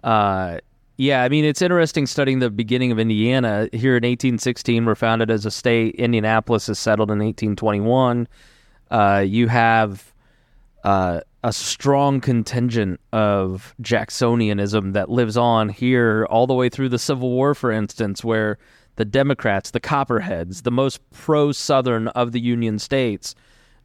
[0.04, 0.60] Uh,
[1.00, 3.70] yeah, I mean it's interesting studying the beginning of Indiana.
[3.72, 5.96] Here in 1816, we're founded as a state.
[5.96, 8.28] Indianapolis is settled in 1821.
[8.92, 10.14] Uh, you have
[10.84, 17.00] uh, a strong contingent of Jacksonianism that lives on here all the way through the
[17.00, 18.58] Civil War, for instance, where
[18.98, 23.36] the Democrats, the Copperheads, the most pro Southern of the Union states,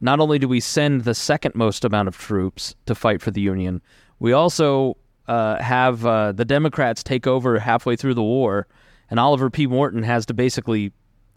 [0.00, 3.40] not only do we send the second most amount of troops to fight for the
[3.40, 3.81] Union,
[4.18, 4.96] we also
[5.29, 8.67] uh, have uh, the Democrats take over halfway through the war,
[9.11, 9.67] and Oliver P.
[9.67, 10.93] Morton has to basically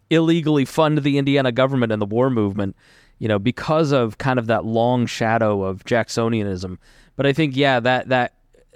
[0.09, 2.75] illegally fund the Indiana government and the war movement
[3.19, 6.77] you know, because of kind of that long shadow of Jacksonianism.
[7.15, 8.33] But I think, yeah, that that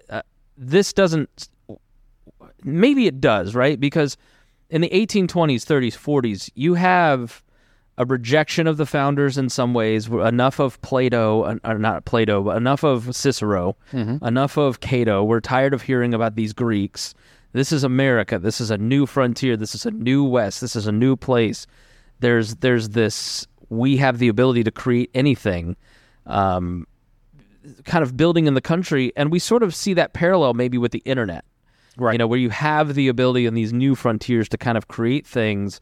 [0.09, 0.21] uh,
[0.57, 1.49] this doesn't.
[2.63, 3.79] Maybe it does, right?
[3.79, 4.17] Because
[4.69, 7.41] in the 1820s, 30s, 40s, you have
[7.97, 12.41] a rejection of the founders in some ways, enough of Plato, uh, or not Plato,
[12.41, 14.23] but enough of Cicero, mm-hmm.
[14.25, 15.23] enough of Cato.
[15.23, 17.13] We're tired of hearing about these Greeks.
[17.53, 18.39] This is America.
[18.39, 19.57] This is a new frontier.
[19.57, 20.61] This is a new West.
[20.61, 21.67] This is a new place.
[22.19, 25.75] There's there's this we have the ability to create anything,
[26.25, 26.85] um,
[27.85, 29.11] kind of building in the country.
[29.15, 31.45] And we sort of see that parallel maybe with the internet,
[31.97, 32.13] right?
[32.13, 35.25] You know, where you have the ability in these new frontiers to kind of create
[35.25, 35.79] things,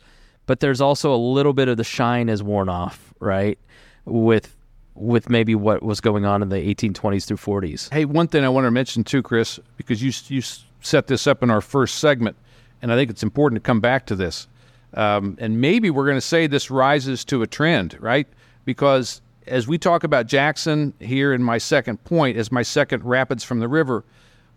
[0.50, 3.60] but there's also a little bit of the shine is worn off, right?
[4.06, 4.58] With
[4.96, 7.94] with maybe what was going on in the 1820s through 40s.
[7.94, 10.42] Hey, one thing I want to mention too, Chris, because you you
[10.82, 12.36] set this up in our first segment,
[12.82, 14.48] and I think it's important to come back to this.
[14.96, 18.26] Um, and maybe we're going to say this rises to a trend, right?
[18.66, 23.44] Because as we talk about Jackson here in my second point, as my second rapids
[23.44, 24.04] from the river,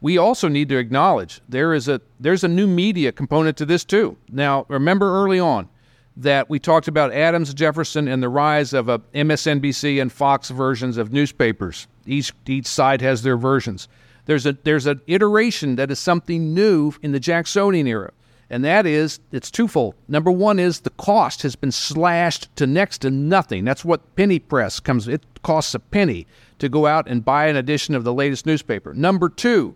[0.00, 3.84] we also need to acknowledge there is a there's a new media component to this
[3.84, 4.16] too.
[4.30, 5.68] Now, remember early on
[6.16, 10.50] that we talked about Adams Jefferson and the rise of uh, a MSNBC and Fox
[10.50, 11.86] versions of newspapers.
[12.06, 13.88] Each each side has their versions.
[14.26, 18.12] There's a there's an iteration that is something new in the Jacksonian era
[18.52, 19.94] and that is it's twofold.
[20.06, 23.64] Number one is the cost has been slashed to next to nothing.
[23.64, 25.08] That's what penny press comes.
[25.08, 26.26] It costs a penny
[26.58, 28.92] to go out and buy an edition of the latest newspaper.
[28.92, 29.74] Number two,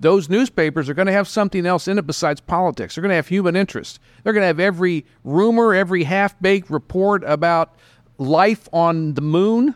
[0.00, 2.94] those newspapers are going to have something else in it besides politics.
[2.94, 4.00] They're going to have human interest.
[4.22, 7.76] They're going to have every rumor, every half-baked report about
[8.18, 9.74] life on the moon,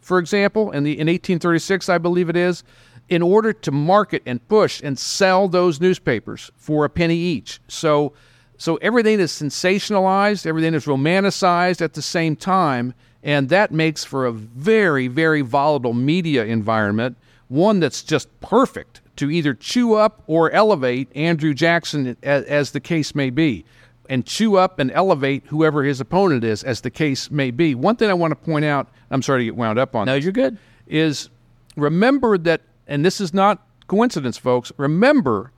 [0.00, 2.62] for example, in the in 1836, I believe it is
[3.08, 7.60] in order to market and push and sell those newspapers for a penny each.
[7.68, 8.12] So,
[8.56, 14.26] so everything is sensationalized, everything is romanticized at the same time, and that makes for
[14.26, 17.16] a very, very volatile media environment,
[17.48, 22.80] one that's just perfect to either chew up or elevate Andrew Jackson as, as the
[22.80, 23.64] case may be,
[24.08, 27.74] and chew up and elevate whoever his opponent is as the case may be.
[27.74, 30.06] One thing I want to point out, I'm sorry to get wound up on.
[30.06, 30.58] No, you're good.
[30.86, 31.28] Is
[31.76, 34.72] remember that and this is not coincidence, folks.
[34.76, 35.52] Remember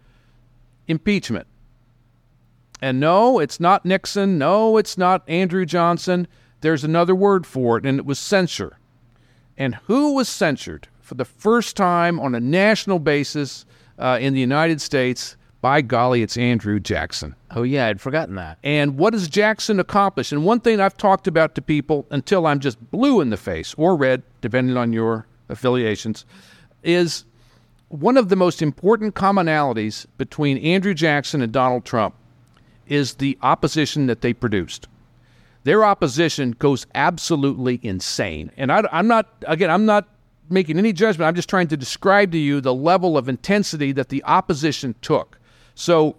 [0.87, 1.47] impeachment.
[2.81, 4.39] And no, it's not Nixon.
[4.39, 6.29] No, it's not Andrew Johnson.
[6.61, 8.79] There's another word for it, and it was censure.
[9.57, 13.65] And who was censured for the first time on a national basis
[13.99, 15.37] uh, in the United States?
[15.63, 17.35] By golly, it's Andrew Jackson.
[17.51, 18.59] Oh, yeah, I'd forgotten that.
[18.63, 20.31] And what does Jackson accomplish?
[20.31, 23.75] And one thing I've talked about to people until I'm just blue in the face
[23.79, 26.27] or red, depending on your affiliations,
[26.85, 27.25] is
[27.89, 32.15] one of the most important commonalities between Andrew Jackson and Donald Trump
[32.87, 34.87] is the opposition that they produced.
[35.65, 38.53] Their opposition goes absolutely insane.
[38.57, 40.07] And I, am not, again, I'm not
[40.51, 41.29] making any judgment.
[41.29, 45.39] I'm just trying to describe to you the level of intensity that the opposition took.
[45.75, 46.17] So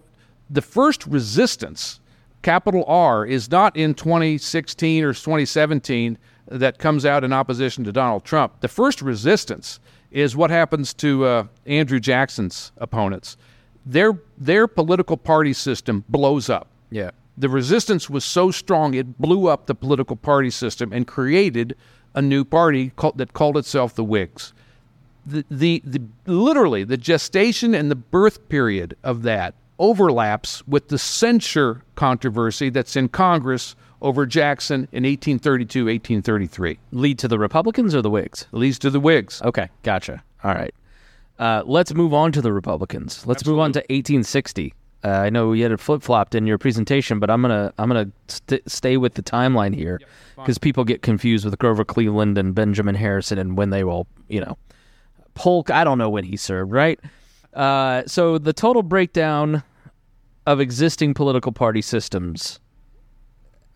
[0.50, 2.00] the first resistance,
[2.42, 6.18] capital R, is not in 2016 or 2017
[6.48, 8.60] that comes out in opposition to Donald Trump.
[8.62, 9.80] The first resistance
[10.12, 13.38] is what happens to uh, Andrew Jackson's opponents.
[13.86, 16.68] Their their political party system blows up.
[16.90, 17.12] Yeah.
[17.38, 21.78] The resistance was so strong it blew up the political party system and created
[22.16, 24.53] a new party called, that called itself the Whigs.
[25.26, 30.97] The, the the literally the gestation and the birth period of that overlaps with the
[30.97, 36.80] censure controversy that's in Congress over Jackson in 1832, 1833.
[36.91, 38.47] Lead to the Republicans or the Whigs?
[38.51, 39.41] leads to the Whigs.
[39.41, 40.24] Okay, gotcha.
[40.43, 40.74] All right.
[41.38, 43.26] Uh, let's move on to the Republicans.
[43.26, 44.74] Let's move on to 1860.
[45.04, 47.88] Uh, I know you had it flip flopped in your presentation, but I'm gonna I'm
[47.88, 50.00] gonna st- stay with the timeline here
[50.36, 54.41] because people get confused with Grover Cleveland and Benjamin Harrison and when they will, you
[54.41, 54.58] know,
[55.36, 55.70] Polk.
[55.72, 57.00] I don't know when he served, right?
[57.54, 59.64] Uh, so the total breakdown
[60.45, 62.60] of existing political party systems,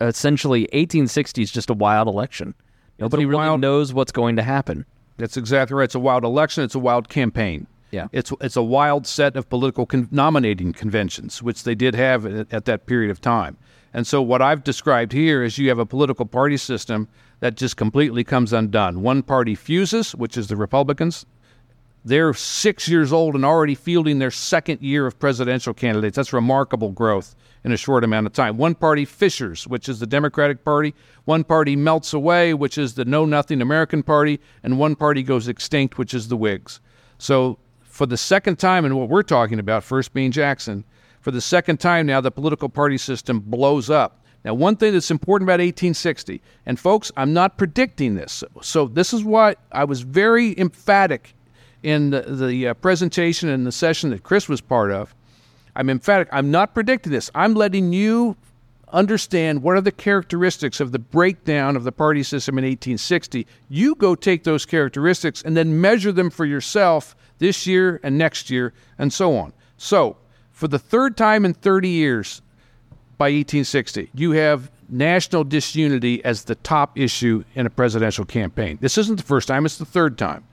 [0.02, 2.54] essentially 1860 is just a wild election.
[3.00, 4.86] Nobody really wild- knows what's going to happen.
[5.18, 5.86] That's exactly right.
[5.86, 6.64] It's a wild election.
[6.64, 7.68] It's a wild campaign.
[7.94, 8.08] Yeah.
[8.12, 12.52] It's it's a wild set of political con- nominating conventions, which they did have at,
[12.52, 13.56] at that period of time.
[13.94, 17.08] And so what I've described here is you have a political party system
[17.40, 19.04] that just completely comes undone.
[19.04, 21.28] One party fuses, which is the Republicans.
[22.04, 26.16] They're six years old and already fielding their second year of presidential candidates.
[26.16, 28.58] That's remarkable growth in a short amount of time.
[28.58, 30.96] One party fissures, which is the Democratic Party.
[31.26, 34.40] One party melts away, which is the Know Nothing American Party.
[34.64, 36.80] And one party goes extinct, which is the Whigs.
[37.20, 37.60] So,
[37.94, 40.84] for the second time, and what we're talking about, first being Jackson,
[41.22, 44.26] for the second time now, the political party system blows up.
[44.44, 48.44] Now, one thing that's important about 1860, and folks, I'm not predicting this.
[48.64, 51.36] So, this is why I was very emphatic
[51.84, 55.14] in the, the uh, presentation and the session that Chris was part of.
[55.76, 56.30] I'm emphatic.
[56.32, 57.30] I'm not predicting this.
[57.36, 58.36] I'm letting you
[58.92, 63.46] understand what are the characteristics of the breakdown of the party system in 1860.
[63.70, 68.50] You go take those characteristics and then measure them for yourself this year and next
[68.50, 69.54] year and so on.
[69.78, 70.18] So,
[70.52, 72.42] for the third time in 30 years
[73.18, 78.78] by 1860, you have national disunity as the top issue in a presidential campaign.
[78.80, 80.44] This isn't the first time, it's the third time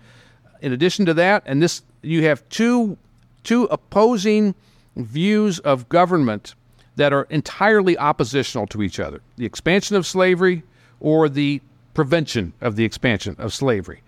[0.60, 2.96] in addition to that, and this you have two
[3.42, 4.54] two opposing
[4.96, 6.54] views of government
[6.96, 10.62] that are entirely oppositional to each other: the expansion of slavery
[11.00, 11.60] or the
[11.94, 14.02] prevention of the expansion of slavery.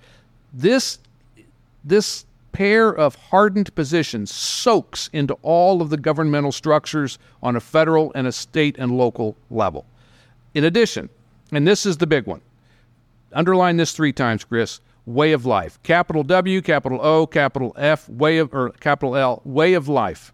[0.53, 0.99] This
[1.85, 8.13] this pair of hardened positions soaks into all of the governmental structures on a federal
[8.15, 9.87] and a state and local level.
[10.55, 11.09] In addition,
[11.51, 12.41] and this is the big one,
[13.33, 15.83] underline this three times, Chris way of life.
[15.83, 20.33] Capital W, capital O, capital F, way of or capital L, way of life.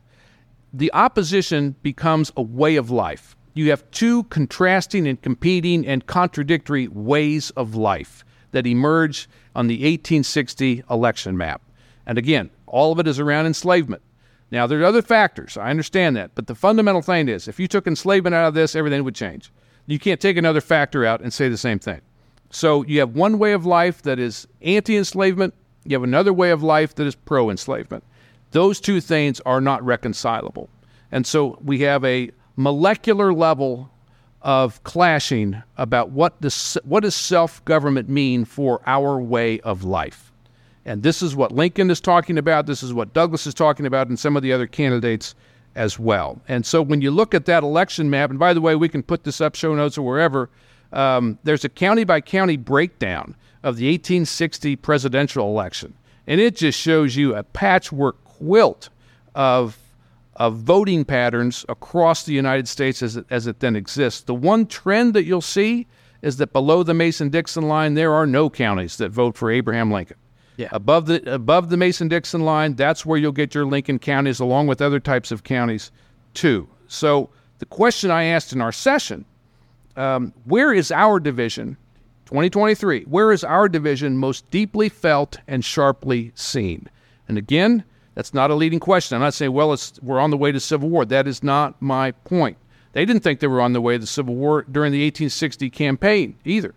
[0.73, 3.35] The opposition becomes a way of life.
[3.55, 9.77] You have two contrasting and competing and contradictory ways of life that emerge on the
[9.77, 11.63] 1860 election map.
[12.09, 14.03] And again, all of it is around enslavement.
[14.51, 15.59] Now, there are other factors.
[15.59, 16.35] I understand that.
[16.35, 19.53] But the fundamental thing is if you took enslavement out of this, everything would change.
[19.87, 22.01] You can't take another factor out and say the same thing.
[22.51, 25.53] So you have one way of life that is anti enslavement,
[25.85, 28.05] you have another way of life that is pro enslavement.
[28.53, 30.71] Those two things are not reconcilable.
[31.13, 33.91] And so we have a molecular level
[34.41, 40.33] of clashing about what does, what does self government mean for our way of life.
[40.89, 42.65] And this is what Lincoln is talking about.
[42.65, 45.35] This is what Douglas is talking about, and some of the other candidates
[45.75, 46.41] as well.
[46.49, 49.03] And so when you look at that election map, and by the way, we can
[49.03, 50.49] put this up, show notes, or wherever
[50.95, 55.93] um, there's a county by county breakdown of the 1860 presidential election,
[56.27, 58.89] and it just shows you a patchwork quilt
[59.35, 59.77] of
[60.37, 64.21] of voting patterns across the United States as it, as it then exists.
[64.23, 65.89] The one trend that you'll see
[66.23, 70.17] is that below the Mason-Dixon line, there are no counties that vote for Abraham Lincoln.
[70.59, 70.69] Yeah.
[70.73, 74.83] Above the above the Mason-Dixon line, that's where you'll get your Lincoln counties, along with
[74.83, 75.93] other types of counties,
[76.35, 76.69] too.
[76.89, 77.31] So
[77.61, 79.25] the question I asked in our session
[79.97, 81.77] um, where is our division
[82.27, 86.89] 2023 where is our division most deeply felt and sharply seen?
[87.29, 87.85] And again
[88.15, 89.17] that's not a leading question.
[89.17, 91.05] I'm not saying well we're on the way to civil war.
[91.05, 92.57] That is not my point.
[92.93, 96.37] They didn't think they were on the way to civil war during the 1860 campaign
[96.45, 96.75] either.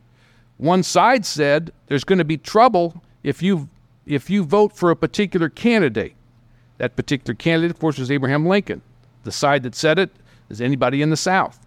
[0.58, 3.70] One side said there's going to be trouble if you
[4.06, 6.14] if you vote for a particular candidate
[6.78, 8.82] that particular candidate of course was abraham lincoln
[9.24, 10.10] the side that said it
[10.50, 11.60] is anybody in the south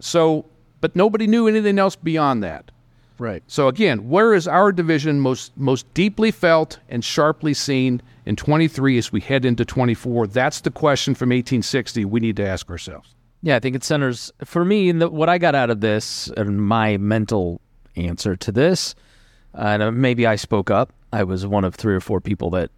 [0.00, 0.44] so
[0.80, 2.70] but nobody knew anything else beyond that.
[3.18, 3.42] Right.
[3.46, 8.98] So again, where is our division most most deeply felt and sharply seen in 23
[8.98, 10.26] as we head into 24?
[10.26, 13.14] That's the question from 1860 we need to ask ourselves.
[13.42, 14.92] Yeah, I think it centers for me.
[14.92, 17.60] The, what I got out of this and my mental
[17.96, 18.94] answer to this.
[19.56, 20.92] And uh, maybe I spoke up.
[21.12, 22.70] I was one of three or four people that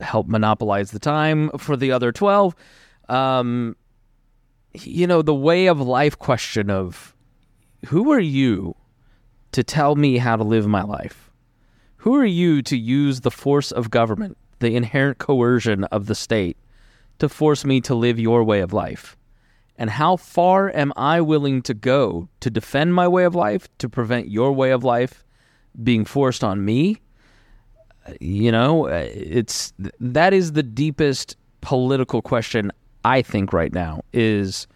[0.00, 2.54] helped monopolize the time for the other 12.
[3.08, 3.76] Um,
[4.72, 7.14] you know, the way of life question of
[7.86, 8.76] who are you
[9.52, 11.30] to tell me how to live my life?
[11.96, 16.56] Who are you to use the force of government, the inherent coercion of the state,
[17.18, 19.16] to force me to live your way of life?
[19.76, 23.88] And how far am I willing to go to defend my way of life, to
[23.88, 25.24] prevent your way of life
[25.82, 27.00] being forced on me?
[28.20, 32.72] You know, it's that is the deepest political question
[33.04, 34.66] I think right now is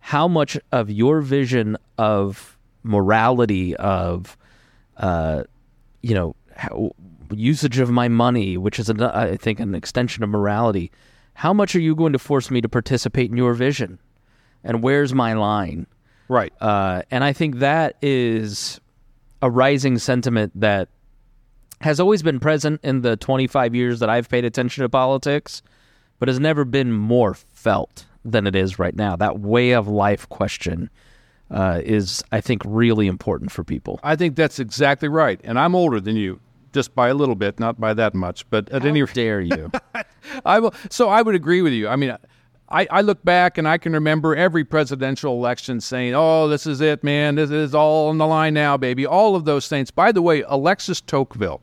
[0.00, 4.36] how much of your vision of morality of
[4.96, 5.44] uh,
[6.02, 6.92] you know how,
[7.30, 10.90] usage of my money, which is an, I think an extension of morality.
[11.34, 13.98] How much are you going to force me to participate in your vision,
[14.64, 15.86] and where's my line?
[16.28, 16.52] Right.
[16.60, 18.80] Uh, and I think that is
[19.42, 20.88] a rising sentiment that
[21.80, 25.62] has always been present in the 25 years that I've paid attention to politics,
[26.18, 29.16] but has never been more felt than it is right now.
[29.16, 30.90] That way of life question
[31.50, 34.00] uh, is, I think, really important for people.
[34.02, 35.40] I think that's exactly right.
[35.44, 36.40] And I'm older than you,
[36.72, 38.48] just by a little bit, not by that much.
[38.50, 39.70] But at How any dare you?
[40.44, 41.88] I will, so I would agree with you.
[41.88, 42.16] I mean,
[42.70, 46.80] I, I look back and I can remember every presidential election saying, "Oh, this is
[46.80, 47.36] it, man.
[47.36, 49.90] This is all on the line now, baby." All of those things.
[49.90, 51.62] By the way, Alexis Tocqueville.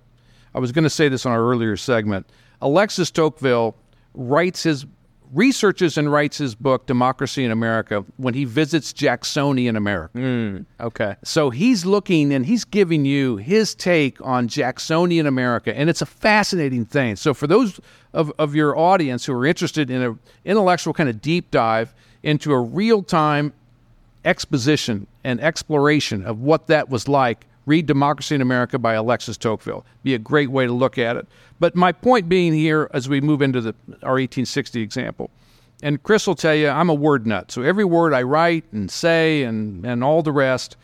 [0.54, 2.28] I was going to say this on our earlier segment.
[2.62, 3.76] Alexis Tocqueville
[4.14, 4.86] writes his
[5.34, 10.18] researches and writes his book Democracy in America when he visits Jacksonian America.
[10.18, 11.16] Mm, okay.
[11.24, 16.06] So he's looking and he's giving you his take on Jacksonian America, and it's a
[16.06, 17.16] fascinating thing.
[17.16, 17.80] So for those
[18.14, 22.54] of, of your audience who are interested in an intellectual kind of deep dive into
[22.54, 23.54] a real time
[24.24, 29.86] exposition and exploration of what that was like, read Democracy in America by Alexis Tocqueville.
[30.04, 31.28] Be a great way to look at it.
[31.60, 35.30] But my point being here, as we move into the, our 1860 example,
[35.82, 37.52] and Chris will tell you I'm a word nut.
[37.52, 40.78] So every word I write and say and, and all the rest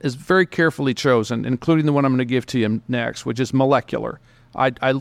[0.00, 3.38] is very carefully chosen, including the one I'm going to give to you next, which
[3.38, 4.20] is molecular.
[4.54, 5.00] I, I,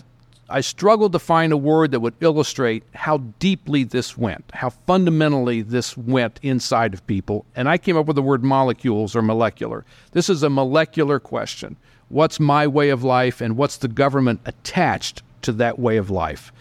[0.51, 5.61] I struggled to find a word that would illustrate how deeply this went, how fundamentally
[5.61, 7.45] this went inside of people.
[7.55, 9.85] And I came up with the word molecules or molecular.
[10.11, 11.77] This is a molecular question
[12.09, 16.51] what's my way of life and what's the government attached to that way of life.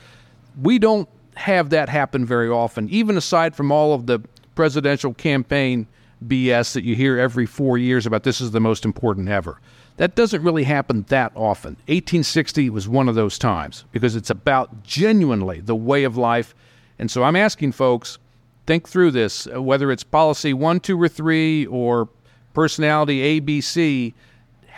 [0.62, 4.20] We don't have that happen very often, even aside from all of the
[4.55, 5.88] presidential campaign
[6.26, 9.59] BS that you hear every four years about this is the most important ever.
[9.97, 11.72] That doesn't really happen that often.
[11.88, 16.55] 1860 was one of those times because it's about genuinely the way of life.
[16.99, 18.18] And so I'm asking folks,
[18.66, 22.09] think through this, uh, whether it's policy one, two, or three, or
[22.55, 24.14] personality A, B, C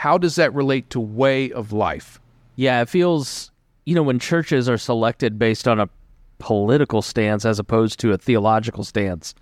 [0.02, 2.20] how does that relate to way of life?
[2.56, 3.52] Yeah, it feels,
[3.84, 5.88] you know, when churches are selected based on a
[6.40, 9.32] political stance as opposed to a theological stance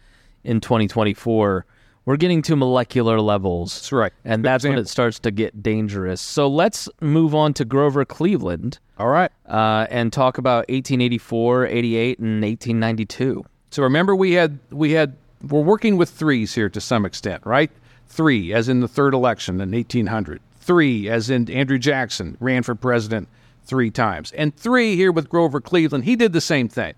[0.44, 1.64] in 2024,
[2.10, 3.74] we're getting to molecular levels.
[3.74, 4.12] That's right.
[4.24, 6.20] And that's when it starts to get dangerous.
[6.20, 8.80] So let's move on to Grover Cleveland.
[8.98, 9.30] All right.
[9.48, 13.44] Uh, and talk about 1884, 88, and 1892.
[13.70, 15.14] So remember, we had we had
[15.48, 17.70] we're working with threes here to some extent, right?
[18.08, 22.74] Three, as in the third election in 1800 three, as in Andrew Jackson ran for
[22.74, 23.28] president
[23.64, 24.32] three times.
[24.32, 26.94] And three here with Grover Cleveland, he did the same thing.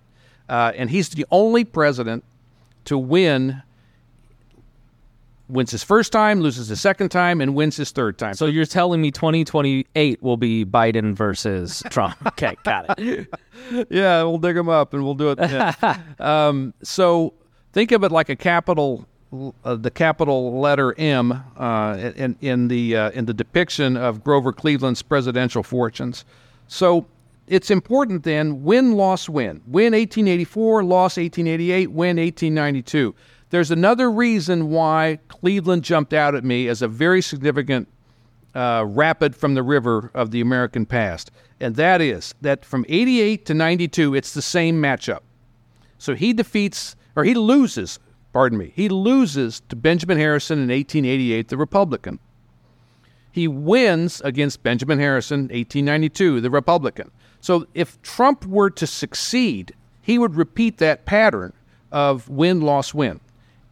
[0.48, 2.24] Uh, and he's the only president
[2.86, 3.62] to win
[5.53, 8.34] wins his first time, loses his second time, and wins his third time.
[8.34, 12.16] So you're telling me 2028 will be Biden versus Trump?
[12.26, 13.28] okay, got it.
[13.90, 15.38] yeah, we'll dig them up and we'll do it.
[15.38, 15.98] Yeah.
[16.18, 17.34] um, so
[17.72, 19.07] think of it like a capital
[19.64, 24.53] uh, the capital letter M uh, in, in the uh, in the depiction of Grover
[24.53, 26.26] Cleveland's presidential fortunes.
[26.68, 27.07] So
[27.46, 29.62] it's important then win, loss, win.
[29.66, 33.14] Win 1884, loss 1888, win 1892.
[33.53, 37.86] There's another reason why Cleveland jumped out at me as a very significant
[38.55, 41.30] uh, rapid from the river of the American past,
[41.61, 45.20] and that is that from 88 to 92, it's the same matchup.
[45.98, 47.98] So he defeats or he loses
[48.32, 52.18] pardon me, he loses to Benjamin Harrison in 1888, the Republican.
[53.30, 57.11] He wins against Benjamin Harrison, 1892, the Republican.
[57.40, 61.53] So if Trump were to succeed, he would repeat that pattern
[61.90, 63.20] of win, loss, win.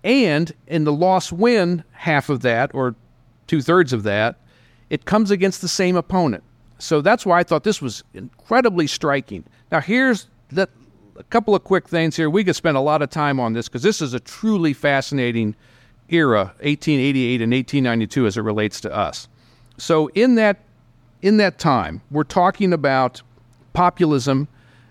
[0.03, 2.95] And in the loss win half of that, or
[3.47, 4.37] two thirds of that,
[4.89, 6.43] it comes against the same opponent.
[6.79, 9.45] So that's why I thought this was incredibly striking.
[9.71, 10.69] Now, here's the,
[11.17, 12.31] a couple of quick things here.
[12.31, 15.55] We could spend a lot of time on this because this is a truly fascinating
[16.09, 19.29] era, 1888 and 1892, as it relates to us.
[19.77, 20.61] So in that
[21.23, 23.21] in that time, we're talking about
[23.75, 24.49] populism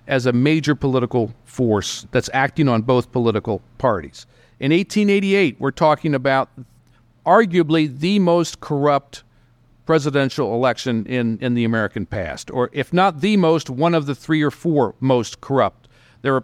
[0.07, 4.27] as a major political force that's acting on both political parties.
[4.59, 6.49] In 1888, we're talking about
[7.25, 9.23] arguably the most corrupt
[9.85, 14.13] presidential election in, in the American past, or if not the most, one of the
[14.13, 15.87] three or four most corrupt.
[16.23, 16.43] There are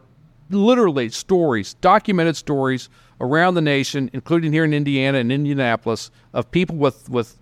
[0.49, 2.87] literally stories, documented stories
[3.19, 7.37] around the nation, including here in Indiana and Indianapolis, of people with, with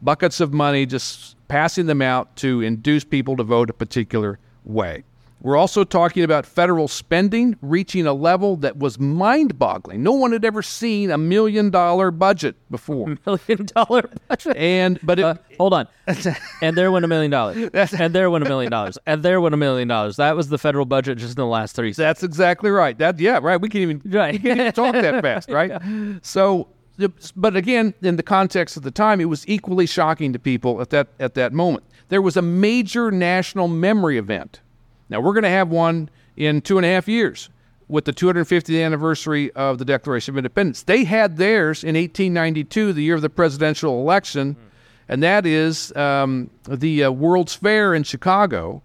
[0.00, 5.02] buckets of money just passing them out to induce people to vote a particular way.
[5.42, 10.02] We're also talking about federal spending reaching a level that was mind boggling.
[10.02, 13.10] No one had ever seen a million dollar budget before.
[13.26, 14.56] A Million dollar budget.
[14.56, 15.88] And, but it, Uh, hold on.
[16.62, 17.70] and there went a million dollars.
[17.92, 18.98] And there went a million dollars.
[19.04, 20.16] And there went a million dollars.
[20.16, 21.92] That was the federal budget just in the last three.
[21.92, 22.96] that's exactly right.
[22.98, 23.60] That, yeah, right.
[23.60, 24.34] We can't even, Right.
[24.34, 25.72] we can't even talk that fast, right?
[26.22, 26.68] So,
[27.34, 30.90] but again, in the context of the time, it was equally shocking to people at
[30.90, 31.84] that, at that moment.
[32.10, 34.60] There was a major national memory event.
[35.08, 37.50] Now, we're going to have one in two and a half years
[37.88, 40.82] with the 250th anniversary of the Declaration of Independence.
[40.82, 44.56] They had theirs in 1892, the year of the presidential election,
[45.08, 48.82] and that is um, the uh, World's Fair in Chicago,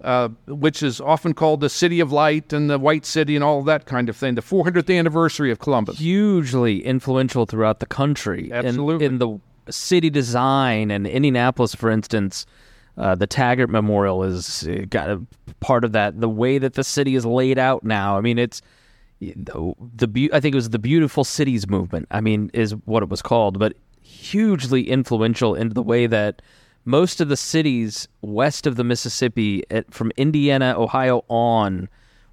[0.00, 3.62] uh, which is often called the City of Light and the White City and all
[3.64, 5.98] that kind of thing, the 400th anniversary of Columbus.
[5.98, 8.46] hugely influential throughout the country.
[8.46, 9.06] In- Absolutely.
[9.06, 9.38] In, the
[9.70, 12.46] city design and Indianapolis, for instance,
[12.98, 15.22] uh, the Taggart Memorial is uh, got a
[15.60, 16.20] part of that.
[16.20, 18.18] The way that the city is laid out now.
[18.18, 18.60] I mean, it's
[19.20, 22.08] the, the I think it was the Beautiful Cities movement.
[22.10, 26.42] I mean, is what it was called, but hugely influential into the way that
[26.84, 31.88] most of the cities west of the Mississippi, at, from Indiana, Ohio on,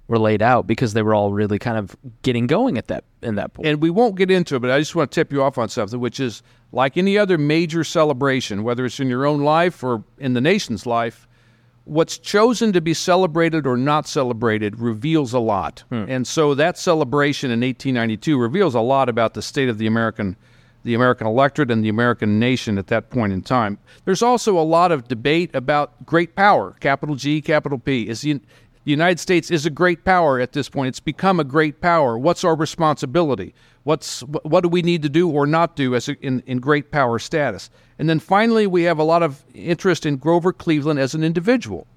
[0.08, 3.34] were laid out because they were all really kind of getting going at that in
[3.34, 3.66] that point.
[3.66, 5.68] and we won't get into it, but I just want to tip you off on
[5.68, 6.42] something, which is
[6.72, 10.86] like any other major celebration, whether it's in your own life or in the nation's
[10.86, 11.26] life,
[11.84, 15.84] what's chosen to be celebrated or not celebrated reveals a lot.
[15.88, 16.04] Hmm.
[16.08, 20.36] And so that celebration in 1892 reveals a lot about the state of the American
[20.86, 23.76] the American electorate and the American nation at that point in time.
[24.04, 28.08] There's also a lot of debate about great power, capital G, capital P.
[28.08, 28.40] Is the,
[28.86, 30.86] the United States is a great power at this point.
[30.86, 32.16] It's become a great power.
[32.16, 33.52] What's our responsibility?
[33.82, 36.92] What's what do we need to do or not do as a, in in great
[36.92, 37.68] power status?
[37.98, 41.88] And then finally, we have a lot of interest in Grover Cleveland as an individual.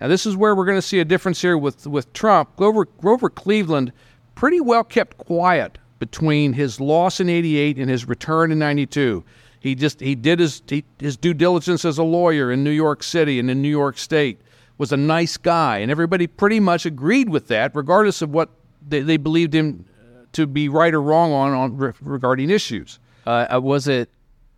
[0.00, 2.56] Now, this is where we're going to see a difference here with with Trump.
[2.56, 3.92] Grover Grover Cleveland
[4.34, 9.22] pretty well kept quiet between his loss in 88 and his return in 92
[9.60, 13.02] he just he did his he, his due diligence as a lawyer in New York
[13.02, 14.40] City and in New York State
[14.78, 18.48] was a nice guy and everybody pretty much agreed with that regardless of what
[18.86, 19.84] they, they believed him
[20.32, 24.08] to be right or wrong on, on re- regarding issues Uh, uh, was it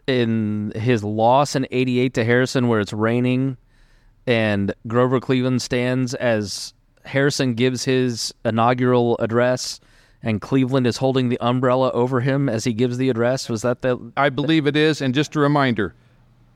[0.06, 3.56] in his loss in '88 to Harrison, where it's raining,
[4.26, 9.80] and Grover Cleveland stands as Harrison gives his inaugural address,
[10.22, 13.48] and Cleveland is holding the umbrella over him as he gives the address?
[13.48, 14.12] Was that the?
[14.16, 15.94] I believe it is and just a reminder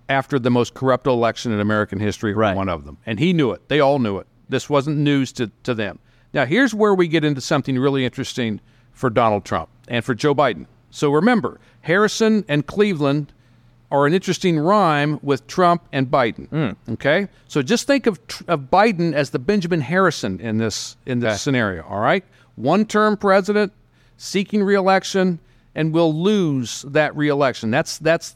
[0.09, 2.57] after the most corrupt election in American history Right.
[2.57, 5.51] one of them and he knew it they all knew it this wasn't news to,
[5.63, 5.99] to them
[6.33, 8.61] now here's where we get into something really interesting
[8.93, 13.33] for Donald Trump and for Joe Biden so remember Harrison and Cleveland
[13.91, 16.49] are an interesting rhyme with Trump and Biden.
[16.49, 16.93] Hmm.
[16.95, 21.43] Okay, so just think of of Biden as the Benjamin Harrison in this in this
[21.43, 21.85] scenario.
[21.85, 22.25] All right,
[22.57, 23.73] one term president
[24.17, 25.39] seeking reelection
[25.77, 27.71] and will lose that reelection.
[27.71, 28.35] That's that's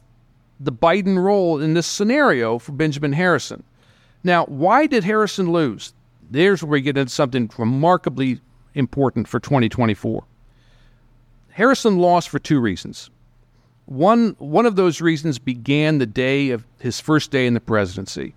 [0.61, 3.63] the Biden role in this scenario for Benjamin Harrison.
[4.25, 5.93] Now, why did Harrison lose?
[6.31, 8.41] There's where we get into something remarkably
[8.75, 10.25] important for 2024.
[11.51, 13.11] Harrison lost for two reasons.
[13.87, 18.35] One, one of those reasons began the day of his first day in the presidency,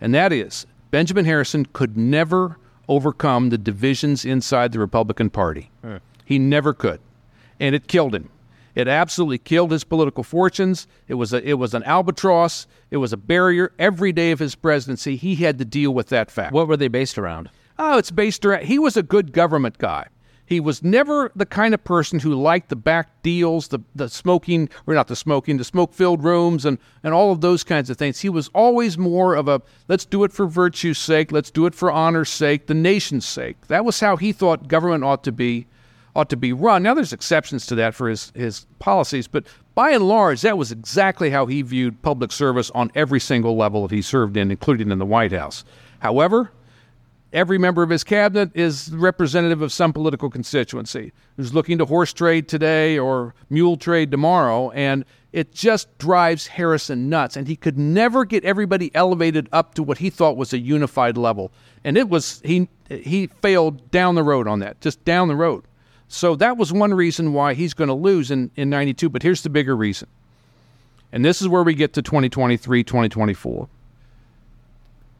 [0.00, 2.56] and that is Benjamin Harrison could never
[2.88, 5.70] overcome the divisions inside the Republican Party.
[6.24, 7.00] He never could,
[7.58, 8.30] and it killed him.
[8.74, 10.86] It absolutely killed his political fortunes.
[11.06, 12.66] It was a, it was an albatross.
[12.90, 13.72] It was a barrier.
[13.78, 16.52] Every day of his presidency, he had to deal with that fact.
[16.52, 17.50] What were they based around?
[17.78, 18.64] Oh, it's based around.
[18.64, 20.06] He was a good government guy.
[20.44, 24.68] He was never the kind of person who liked the back deals, the the smoking,
[24.86, 27.96] or not the smoking, the smoke filled rooms, and and all of those kinds of
[27.96, 28.20] things.
[28.20, 31.74] He was always more of a let's do it for virtue's sake, let's do it
[31.74, 33.68] for honor's sake, the nation's sake.
[33.68, 35.68] That was how he thought government ought to be
[36.14, 36.82] ought to be run.
[36.82, 40.70] Now there's exceptions to that for his his policies, but by and large, that was
[40.70, 44.90] exactly how he viewed public service on every single level that he served in, including
[44.90, 45.64] in the White House.
[46.00, 46.52] However,
[47.32, 52.12] every member of his cabinet is representative of some political constituency who's looking to horse
[52.12, 54.70] trade today or mule trade tomorrow.
[54.72, 57.36] And it just drives Harrison nuts.
[57.36, 61.16] And he could never get everybody elevated up to what he thought was a unified
[61.16, 61.50] level.
[61.84, 65.64] And it was, he, he failed down the road on that, just down the road.
[66.12, 69.08] So that was one reason why he's going to lose in, in 92.
[69.08, 70.08] But here's the bigger reason.
[71.10, 73.66] And this is where we get to 2023, 2024.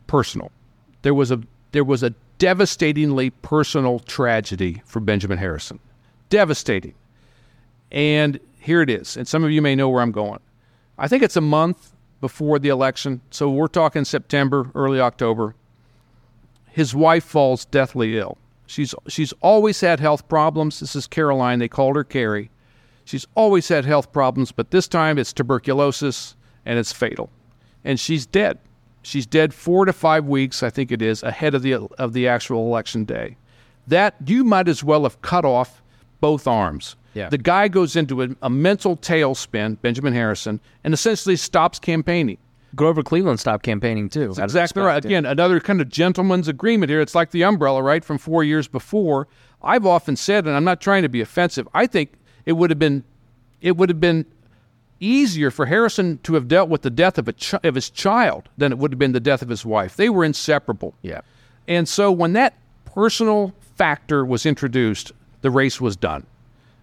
[0.07, 0.53] Personal.
[1.01, 1.40] There was a
[1.72, 5.78] there was a devastatingly personal tragedy for Benjamin Harrison.
[6.28, 6.93] Devastating.
[7.90, 9.16] And here it is.
[9.16, 10.40] And some of you may know where I'm going.
[10.99, 13.22] I think it's a month before the election.
[13.30, 15.55] So we're talking September, early October.
[16.68, 18.36] His wife falls deathly ill.
[18.73, 20.81] She's she's always had health problems.
[20.81, 21.59] This is Caroline.
[21.59, 22.51] They called her Carrie.
[23.05, 27.29] She's always had health problems, but this time it's tuberculosis and it's fatal.
[27.85, 28.59] And she's dead.
[29.03, 32.27] She's dead four to five weeks, I think it is, ahead of the of the
[32.27, 33.37] actual election day.
[33.89, 35.83] That you might as well have cut off
[36.23, 36.97] both arms.
[37.12, 37.29] Yeah.
[37.29, 42.39] The guy goes into a, a mental tailspin, Benjamin Harrison, and essentially stops campaigning.
[42.75, 44.31] Grover Cleveland stopped campaigning too.
[44.31, 45.05] of Exactly right.
[45.05, 47.01] Again, another kind of gentleman's agreement here.
[47.01, 49.29] It's like the umbrella, right, from four years before.
[49.62, 51.68] I've often said, and I'm not trying to be offensive.
[51.75, 52.14] I think
[52.47, 53.05] it would have been,
[53.61, 54.27] it would have been
[55.01, 58.49] easier for Harrison to have dealt with the death of a ch- of his child
[58.57, 59.97] than it would have been the death of his wife.
[59.97, 60.95] They were inseparable.
[61.03, 61.20] Yeah.
[61.68, 62.55] And so when that
[62.85, 65.12] personal factor was introduced,
[65.43, 66.27] the race was done.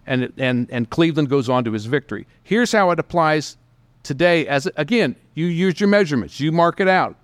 [0.05, 2.27] And, it, and, and Cleveland goes on to his victory.
[2.43, 3.57] Here's how it applies
[4.03, 4.47] today.
[4.47, 7.15] As again, you use your measurements, you mark it out.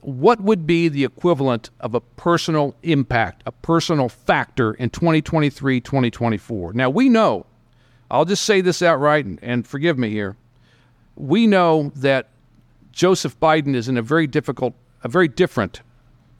[0.00, 6.74] What would be the equivalent of a personal impact, a personal factor in 2023, 2024?
[6.74, 7.46] Now we know,
[8.10, 10.36] I'll just say this outright and, and forgive me here.
[11.16, 12.28] We know that
[12.92, 15.80] Joseph Biden is in a very difficult, a very different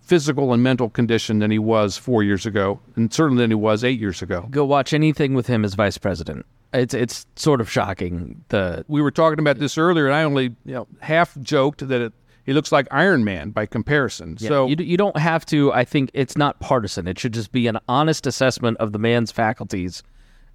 [0.04, 3.82] physical and mental condition than he was four years ago, and certainly than he was
[3.82, 4.46] eight years ago.
[4.50, 6.44] Go watch anything with him as vice president.
[6.74, 8.44] It's it's sort of shocking.
[8.48, 12.00] The We were talking about this earlier, and I only you know half joked that
[12.00, 12.12] it,
[12.44, 14.36] he looks like Iron Man by comparison.
[14.36, 15.72] so you, you don't have to.
[15.72, 17.06] I think it's not partisan.
[17.08, 20.02] It should just be an honest assessment of the man's faculties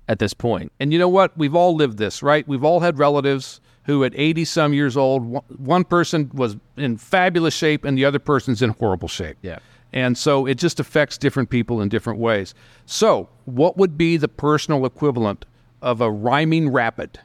[0.08, 0.72] at this point.
[0.80, 1.38] And you know what?
[1.38, 2.48] We've all lived this, right?
[2.48, 6.98] We've all had relatives who, at 80 some years old, one- one person was in
[6.98, 9.38] fabulous shape and the other person's in horrible shape.
[9.42, 9.60] Yeah.
[9.94, 12.54] And so it just affects different people in different ways.
[12.86, 15.46] So, what would be the personal equivalent
[15.82, 17.20] of a rhyming rapid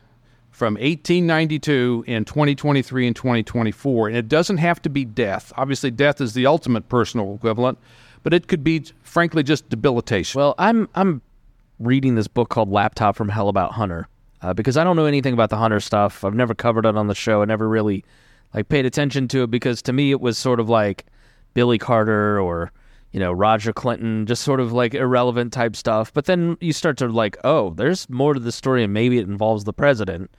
[0.51, 4.09] from 1892 in 2023 and 2024?
[4.09, 5.53] And it doesn't have to be death.
[5.57, 7.79] Obviously, death is the ultimate personal equivalent,
[8.23, 10.39] but it could be, frankly, just debilitation.
[10.39, 11.23] Well, I'm I'm
[11.79, 14.09] reading this book called Laptop from Hell about Hunter
[14.43, 16.23] uh, because I don't know anything about the Hunter stuff.
[16.23, 17.43] I've never covered it on the show.
[17.43, 18.05] I never really
[18.53, 21.07] like paid attention to it because to me it was sort of like
[21.55, 22.71] Billy Carter or
[23.15, 26.13] you know Roger Clinton, just sort of like irrelevant type stuff.
[26.13, 29.29] But then you start to like, oh, there's more to the story, and maybe it
[29.29, 30.33] involves the president.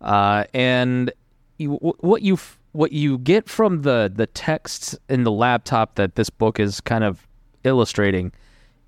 [0.00, 1.12] Uh, and
[1.58, 2.36] you, what you
[2.72, 7.04] what you get from the the texts in the laptop that this book is kind
[7.04, 7.28] of
[7.62, 8.32] illustrating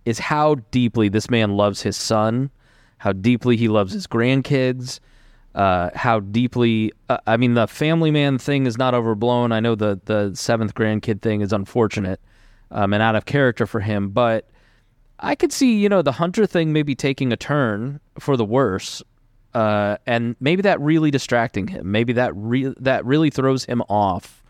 [0.04, 2.50] is how deeply this man loves his son,
[2.98, 4.98] how deeply he loves his grandkids,
[5.54, 6.90] uh, how deeply.
[7.08, 9.52] Uh, I mean, the family man thing is not overblown.
[9.52, 12.20] I know the the seventh grandkid thing is unfortunate
[12.70, 14.48] um, and out of character for him, but
[15.20, 19.02] I could see you know the hunter thing maybe taking a turn for the worse.
[19.54, 21.90] Uh, and maybe that really distracting him.
[21.90, 24.42] Maybe that re- that really throws him off,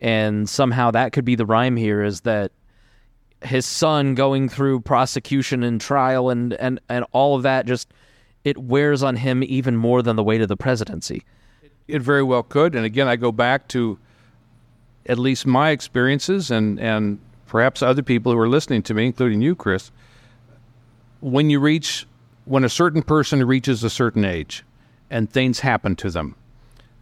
[0.00, 2.52] and somehow that could be the rhyme here is that
[3.44, 7.92] his son going through prosecution and trial and, and, and all of that just
[8.42, 11.22] it wears on him even more than the weight of the presidency.
[11.88, 12.74] It very well could.
[12.74, 13.98] And again, I go back to
[15.06, 17.18] at least my experiences and, and
[17.54, 19.92] perhaps other people who are listening to me, including you, Chris.
[21.20, 22.04] When you reach,
[22.46, 24.64] when a certain person reaches a certain age
[25.08, 26.34] and things happen to them,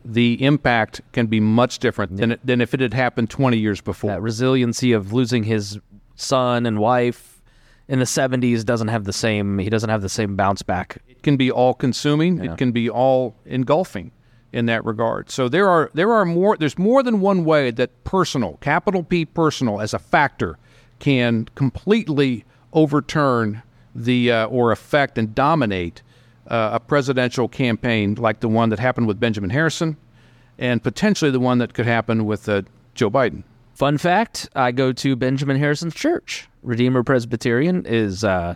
[0.05, 4.11] the impact can be much different than, than if it had happened 20 years before.
[4.11, 5.81] That resiliency of losing his
[6.17, 7.41] son and wife
[7.89, 10.99] in the 70s doesn't have the same he doesn't have the same bounce back.
[11.09, 12.45] It can be all consuming.
[12.45, 12.53] Yeah.
[12.53, 14.13] It can be all engulfing
[14.53, 15.31] in that regard.
[15.31, 19.25] So there are there are more there's more than one way that personal, capital P
[19.25, 20.59] personal as a factor
[20.99, 23.63] can completely overturn
[23.95, 26.03] the uh, or affect and dominate
[26.47, 29.97] uh, a presidential campaign like the one that happened with Benjamin Harrison
[30.59, 32.63] and potentially the one that could happen with uh,
[32.95, 33.43] Joe Biden.
[33.75, 36.49] Fun fact, I go to Benjamin Harrison's church.
[36.63, 38.55] Redeemer Presbyterian is uh,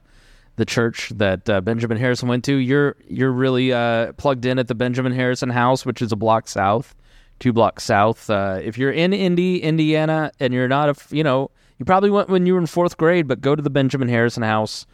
[0.56, 2.56] the church that uh, Benjamin Harrison went to.
[2.56, 6.48] You're you're really uh, plugged in at the Benjamin Harrison house, which is a block
[6.48, 6.94] south,
[7.38, 8.28] two blocks south.
[8.28, 12.28] Uh, if you're in Indy, Indiana, and you're not a you know You probably went
[12.28, 14.86] when you were in fourth grade, but go to the Benjamin Harrison House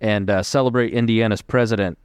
[0.00, 1.98] and uh, celebrate Indiana's president.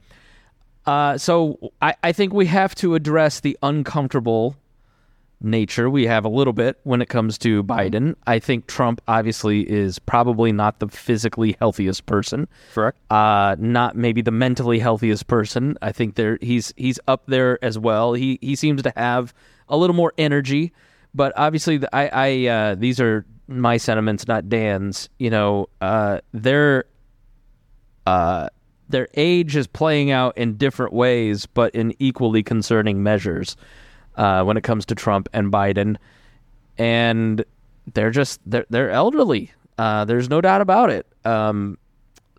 [0.86, 4.56] Uh, so I, I think we have to address the uncomfortable
[5.40, 8.14] nature we have a little bit when it comes to Biden.
[8.26, 12.48] I think Trump obviously is probably not the physically healthiest person.
[12.72, 12.98] Correct.
[13.10, 15.76] Uh, not maybe the mentally healthiest person.
[15.82, 18.14] I think there he's he's up there as well.
[18.14, 19.34] He he seems to have
[19.68, 20.72] a little more energy,
[21.14, 25.08] but obviously the, I I uh, these are my sentiments, not Dan's.
[25.18, 26.84] You know, uh, their
[28.06, 28.48] uh,
[28.88, 33.56] their age is playing out in different ways, but in equally concerning measures
[34.16, 35.96] uh, when it comes to Trump and Biden,
[36.78, 37.44] and
[37.92, 39.52] they're just they're they're elderly.
[39.76, 41.06] Uh, there's no doubt about it.
[41.24, 41.78] Um,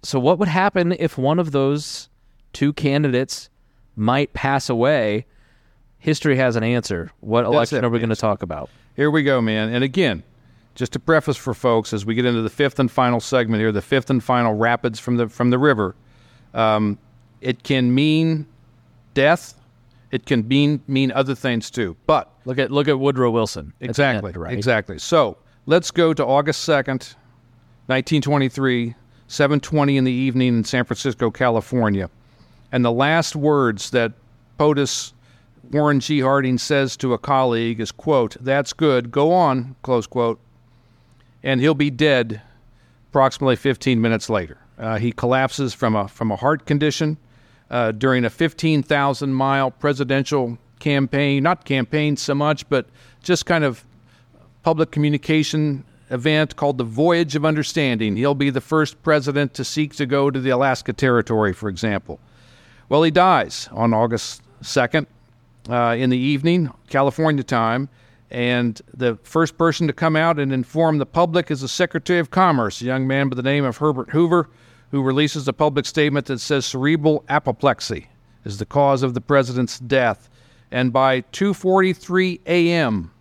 [0.03, 2.09] so, what would happen if one of those
[2.53, 3.49] two candidates
[3.95, 5.26] might pass away?
[5.97, 7.11] History has an answer.
[7.21, 8.69] What election are we going to talk about?
[8.95, 9.73] Here we go, man.
[9.73, 10.21] And again,
[10.76, 13.71] just to preface for folks, as we get into the fifth and final segment here,
[13.71, 15.95] the fifth and final rapids from the from the river,
[16.53, 16.99] um,
[17.41, 18.45] it can mean
[19.13, 19.55] death
[20.16, 21.97] it can mean mean other things too.
[22.07, 23.74] But look at look at Woodrow Wilson.
[23.82, 24.30] Exactly.
[24.30, 24.53] End, right?
[24.53, 24.97] Exactly.
[24.97, 27.16] So let's go to August second,
[27.89, 28.95] nineteen twenty three,
[29.28, 32.09] seven twenty in the evening in San Francisco, California,
[32.72, 34.13] and the last words that
[34.57, 35.11] POTUS
[35.72, 36.22] Warren G.
[36.22, 39.11] Harding says to a colleague is quote, "That's good.
[39.11, 40.39] Go on." Close quote.
[41.43, 42.41] And he'll be dead
[43.11, 44.57] approximately 15 minutes later.
[44.80, 47.18] Uh, he collapses from a from a heart condition
[47.70, 52.86] uh, during a 15,000 mile presidential campaign, not campaign so much, but
[53.24, 53.84] just kind of
[54.63, 58.16] public communication event called the Voyage of Understanding.
[58.16, 62.20] He'll be the first president to seek to go to the Alaska Territory, for example.
[62.89, 65.07] Well, he dies on August 2nd
[65.70, 67.89] uh, in the evening, California time.
[68.32, 72.32] And the first person to come out and inform the public is the Secretary of
[72.32, 74.49] Commerce, a young man by the name of Herbert Hoover
[74.95, 78.07] who releases a public statement that says cerebral apoplexy
[78.45, 80.29] is the cause of the president's death.
[80.71, 83.11] And by 2:43 a.m.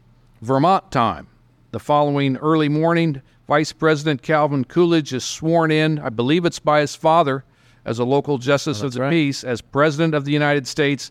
[0.40, 1.26] Vermont time,
[1.72, 6.80] the following early morning, Vice President Calvin Coolidge is sworn in, I believe it's by
[6.80, 7.42] his father,
[7.84, 9.10] as a local justice oh, of the right.
[9.10, 11.10] peace, as President of the United States,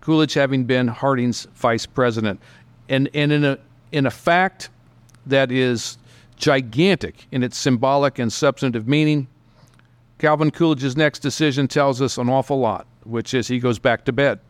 [0.00, 2.40] Coolidge having been Harding's vice president.
[2.88, 3.58] And, and in, a,
[3.92, 4.70] in a fact
[5.26, 5.96] that is
[6.38, 9.28] gigantic in its symbolic and substantive meaning,
[10.18, 14.12] Calvin Coolidge's next decision tells us an awful lot, which is he goes back to
[14.12, 14.40] bed.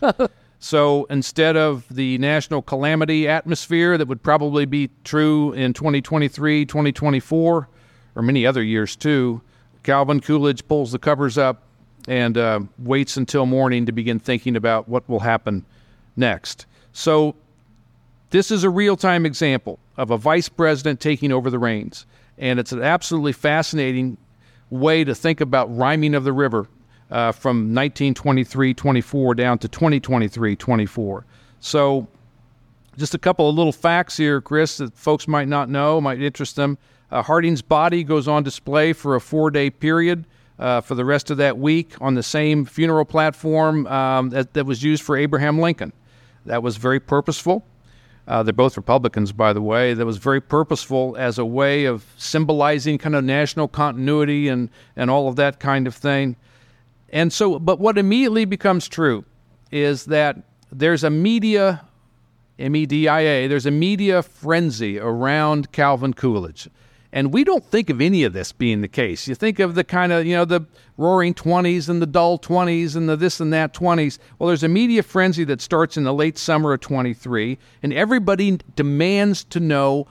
[0.58, 7.68] so instead of the national calamity atmosphere that would probably be true in 2023, 2024,
[8.16, 9.40] or many other years too,
[9.82, 11.62] Calvin Coolidge pulls the covers up
[12.08, 15.64] and uh, waits until morning to begin thinking about what will happen
[16.16, 16.66] next.
[16.92, 17.34] So
[18.30, 22.06] this is a real time example of a vice president taking over the reins.
[22.36, 24.16] And it's an absolutely fascinating
[24.70, 26.68] way to think about rhyming of the river
[27.10, 31.26] uh, from 1923 24 down to 2023 24.
[31.60, 32.06] So,
[32.96, 36.56] just a couple of little facts here, Chris, that folks might not know, might interest
[36.56, 36.78] them.
[37.10, 40.26] Uh, Harding's body goes on display for a four day period.
[40.56, 44.64] Uh, for the rest of that week on the same funeral platform um, that, that
[44.64, 45.92] was used for Abraham Lincoln.
[46.46, 47.64] That was very purposeful.
[48.26, 49.92] Uh, they're both Republicans, by the way.
[49.92, 55.10] That was very purposeful as a way of symbolizing kind of national continuity and, and
[55.10, 56.36] all of that kind of thing.
[57.10, 59.24] And so, but what immediately becomes true
[59.70, 60.36] is that
[60.72, 61.84] there's a media,
[62.58, 66.68] M E D I A, there's a media frenzy around Calvin Coolidge.
[67.14, 69.28] And we don't think of any of this being the case.
[69.28, 70.62] You think of the kind of, you know, the
[70.96, 74.18] roaring 20s and the dull 20s and the this and that 20s.
[74.36, 78.58] Well, there's a media frenzy that starts in the late summer of 23, and everybody
[78.74, 80.08] demands to know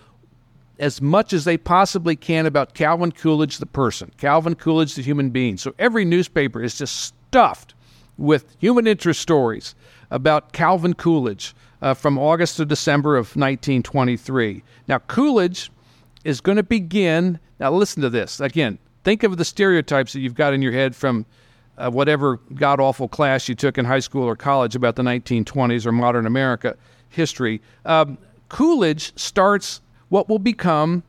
[0.80, 5.30] as much as they possibly can about Calvin Coolidge, the person, Calvin Coolidge, the human
[5.30, 5.58] being.
[5.58, 7.74] So every newspaper is just stuffed
[8.18, 9.76] with human interest stories
[10.10, 14.64] about Calvin Coolidge uh, from August to December of 1923.
[14.88, 15.70] Now, Coolidge
[16.24, 17.40] is going to begin.
[17.60, 18.40] Now, listen to this.
[18.40, 21.26] Again, think of the stereotypes that you've got in your head from
[21.78, 25.86] uh, whatever god awful class you took in high school or college about the 1920s
[25.86, 26.76] or modern America
[27.10, 27.62] history.
[27.86, 28.18] Um,
[28.50, 31.04] Coolidge starts what will become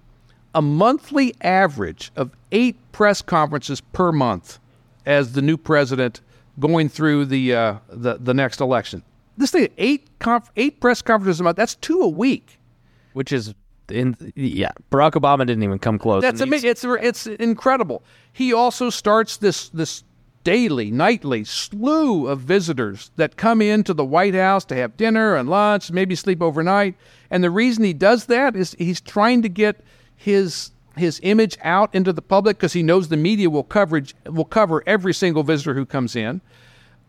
[0.55, 4.59] a monthly average of eight press conferences per month
[5.05, 6.21] as the new president
[6.59, 9.03] going through the uh, the, the next election.
[9.37, 11.57] This thing, eight conf- eight press conferences a month.
[11.57, 12.59] That's two a week,
[13.13, 13.55] which is
[13.91, 16.23] in yeah, Barack Obama didn't even come close.
[16.23, 16.71] That's amazing.
[16.71, 18.03] It's it's incredible.
[18.33, 20.05] He also starts this this
[20.45, 25.49] daily, nightly slew of visitors that come into the White House to have dinner and
[25.49, 26.95] lunch, maybe sleep overnight.
[27.31, 29.83] And the reason he does that is he's trying to get
[30.17, 34.45] his his image out into the public because he knows the media will coverage will
[34.45, 36.41] cover every single visitor who comes in.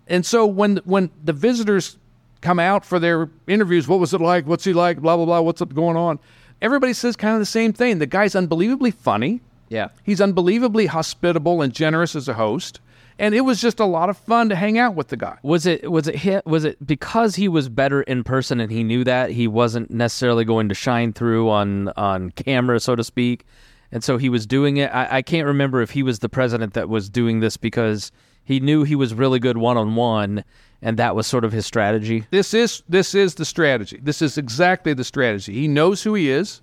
[0.07, 1.97] And so when when the visitors
[2.41, 4.47] come out for their interviews, what was it like?
[4.47, 4.99] What's he like?
[4.99, 5.41] Blah blah blah.
[5.41, 6.19] What's up going on?
[6.65, 7.99] Everybody says kind of the same thing.
[7.99, 9.39] The guy's unbelievably funny.
[9.69, 9.89] Yeah.
[10.01, 12.79] He's unbelievably hospitable and generous as a host.
[13.19, 15.37] And it was just a lot of fun to hang out with the guy.
[15.43, 18.83] Was it was it hit, was it because he was better in person and he
[18.83, 23.45] knew that he wasn't necessarily going to shine through on on camera, so to speak,
[23.91, 24.87] and so he was doing it.
[24.87, 28.11] I, I can't remember if he was the president that was doing this because
[28.45, 30.45] he knew he was really good one on one,
[30.81, 32.25] and that was sort of his strategy.
[32.29, 33.99] This is this is the strategy.
[34.01, 35.53] This is exactly the strategy.
[35.53, 36.61] He knows who he is.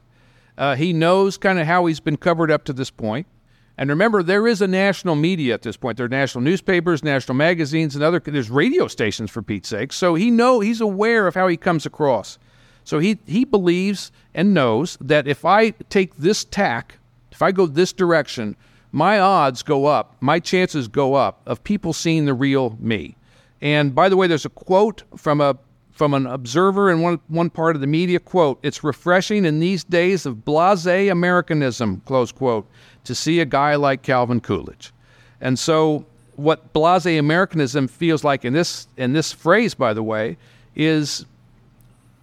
[0.57, 3.27] Uh, he knows kind of how he's been covered up to this point.
[3.79, 5.97] And remember, there is a national media at this point.
[5.97, 8.21] There are national newspapers, national magazines, and other.
[8.21, 9.93] There's radio stations for Pete's sake.
[9.93, 12.39] So he know he's aware of how he comes across.
[12.85, 16.99] So he he believes and knows that if I take this tack,
[17.31, 18.57] if I go this direction,
[18.93, 23.17] my odds go up, my chances go up of people seeing the real me.
[23.61, 25.57] And by the way, there's a quote from a
[25.93, 29.85] from an observer in one one part of the media quote, it's refreshing in these
[29.85, 32.67] days of blasé Americanism, close quote,
[33.05, 34.93] to see a guy like Calvin Coolidge.
[35.41, 40.37] And so what blasé Americanism feels like in this in this phrase, by the way,
[40.75, 41.25] is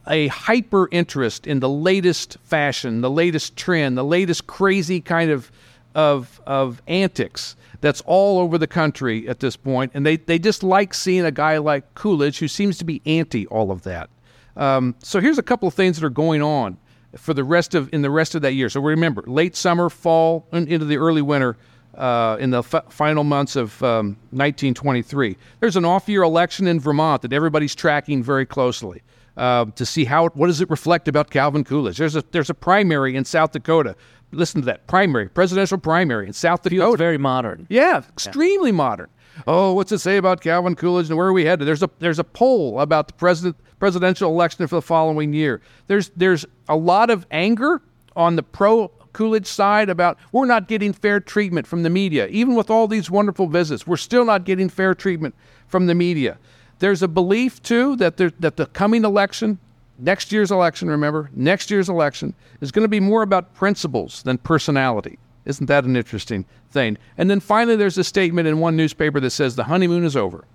[0.07, 5.51] a hyper interest in the latest fashion, the latest trend, the latest crazy kind of
[5.99, 10.63] of of antics that's all over the country at this point, and they they just
[10.63, 14.09] like seeing a guy like Coolidge who seems to be anti all of that.
[14.55, 16.77] Um, so here's a couple of things that are going on
[17.17, 18.69] for the rest of in the rest of that year.
[18.69, 21.57] So remember, late summer, fall, and into the early winter.
[21.95, 27.23] Uh, in the f- final months of um, 1923, there's an off-year election in Vermont
[27.23, 29.01] that everybody's tracking very closely
[29.39, 31.97] uh, to see how what does it reflect about Calvin Coolidge.
[31.97, 33.95] There's a there's a primary in South Dakota
[34.31, 36.97] listen to that primary, presidential primary in South Dakota.
[36.97, 37.67] Very modern.
[37.69, 38.75] Yeah, extremely yeah.
[38.75, 39.09] modern.
[39.47, 41.67] Oh, what's it say about Calvin Coolidge and where are we headed?
[41.67, 45.61] There's a there's a poll about the president presidential election for the following year.
[45.87, 47.81] There's there's a lot of anger
[48.15, 52.27] on the pro Coolidge side about we're not getting fair treatment from the media.
[52.27, 55.35] Even with all these wonderful visits, we're still not getting fair treatment
[55.67, 56.37] from the media.
[56.79, 59.59] There's a belief too that there, that the coming election
[59.99, 64.37] next year's election, remember, next year's election is going to be more about principles than
[64.37, 65.19] personality.
[65.45, 66.97] Isn't that an interesting thing?
[67.17, 70.45] And then finally, there's a statement in one newspaper that says the honeymoon is over.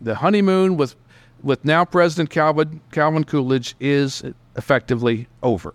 [0.00, 0.94] The honeymoon with,
[1.42, 4.22] with now President Calvin, Calvin Coolidge is
[4.56, 5.74] effectively over.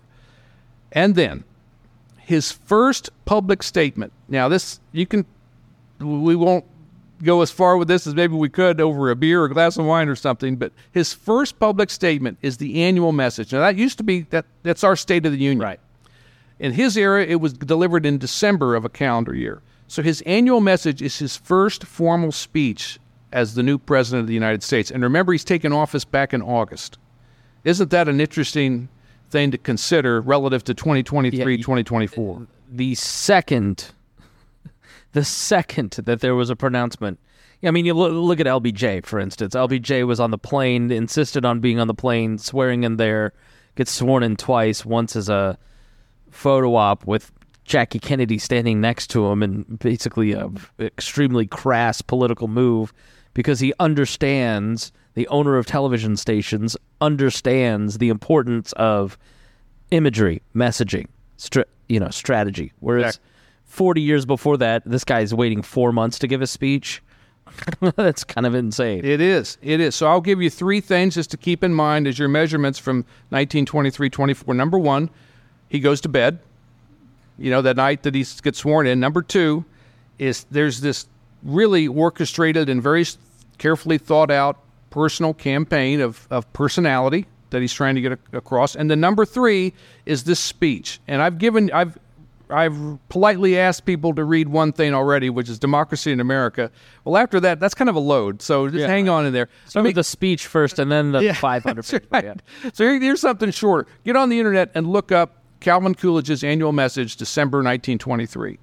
[0.92, 1.44] And then
[2.18, 4.12] his first public statement.
[4.28, 5.24] Now, this, you can,
[5.98, 6.66] we won't
[7.22, 9.76] go as far with this as maybe we could over a beer or a glass
[9.76, 10.56] of wine or something.
[10.56, 13.52] But his first public statement is the annual message.
[13.52, 15.60] Now that used to be that that's our State of the Union.
[15.60, 15.80] Right.
[16.58, 19.62] In his era, it was delivered in December of a calendar year.
[19.86, 22.98] So his annual message is his first formal speech
[23.32, 24.90] as the new president of the United States.
[24.90, 26.98] And remember, he's taken office back in August.
[27.64, 28.88] Isn't that an interesting
[29.30, 32.46] thing to consider relative to 2023, yeah, 2024?
[32.70, 33.92] The second
[35.12, 37.18] the second that there was a pronouncement.
[37.62, 39.54] I mean, you look, look at LBJ, for instance.
[39.54, 43.32] LBJ was on the plane, insisted on being on the plane, swearing in there,
[43.74, 45.58] gets sworn in twice, once as a
[46.30, 47.32] photo op with
[47.64, 52.92] Jackie Kennedy standing next to him, and basically a extremely crass political move
[53.34, 59.18] because he understands the owner of television stations understands the importance of
[59.90, 61.06] imagery, messaging,
[61.88, 62.72] you know, strategy.
[62.80, 63.18] Whereas
[63.68, 67.02] 40 years before that, this guy's waiting four months to give a speech.
[67.96, 69.04] That's kind of insane.
[69.04, 69.58] It is.
[69.62, 69.94] It is.
[69.94, 72.98] So I'll give you three things just to keep in mind as your measurements from
[73.30, 74.54] 1923 24.
[74.54, 75.10] Number one,
[75.68, 76.40] he goes to bed,
[77.38, 79.00] you know, that night that he gets sworn in.
[79.00, 79.64] Number two
[80.18, 81.06] is there's this
[81.42, 83.04] really orchestrated and very
[83.58, 84.58] carefully thought out
[84.90, 88.74] personal campaign of, of personality that he's trying to get across.
[88.76, 89.72] And the number three
[90.06, 91.00] is this speech.
[91.06, 91.98] And I've given, I've,
[92.50, 96.70] I've politely asked people to read one thing already, which is Democracy in America.
[97.04, 98.42] Well, after that, that's kind of a load.
[98.42, 98.86] So just yeah.
[98.86, 99.48] hang on in there.
[99.66, 102.24] Start with the speech first and then the yeah, 500 right.
[102.24, 102.34] yeah.
[102.72, 103.88] So here, here's something short.
[104.04, 108.58] Get on the internet and look up Calvin Coolidge's annual message, December 1923.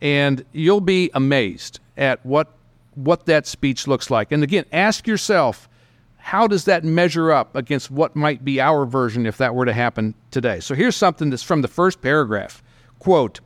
[0.00, 2.54] And you'll be amazed at what,
[2.94, 4.32] what that speech looks like.
[4.32, 5.68] And again, ask yourself,
[6.16, 9.72] how does that measure up against what might be our version if that were to
[9.72, 10.60] happen today?
[10.60, 12.62] So here's something that's from the first paragraph.
[12.98, 13.40] Quote,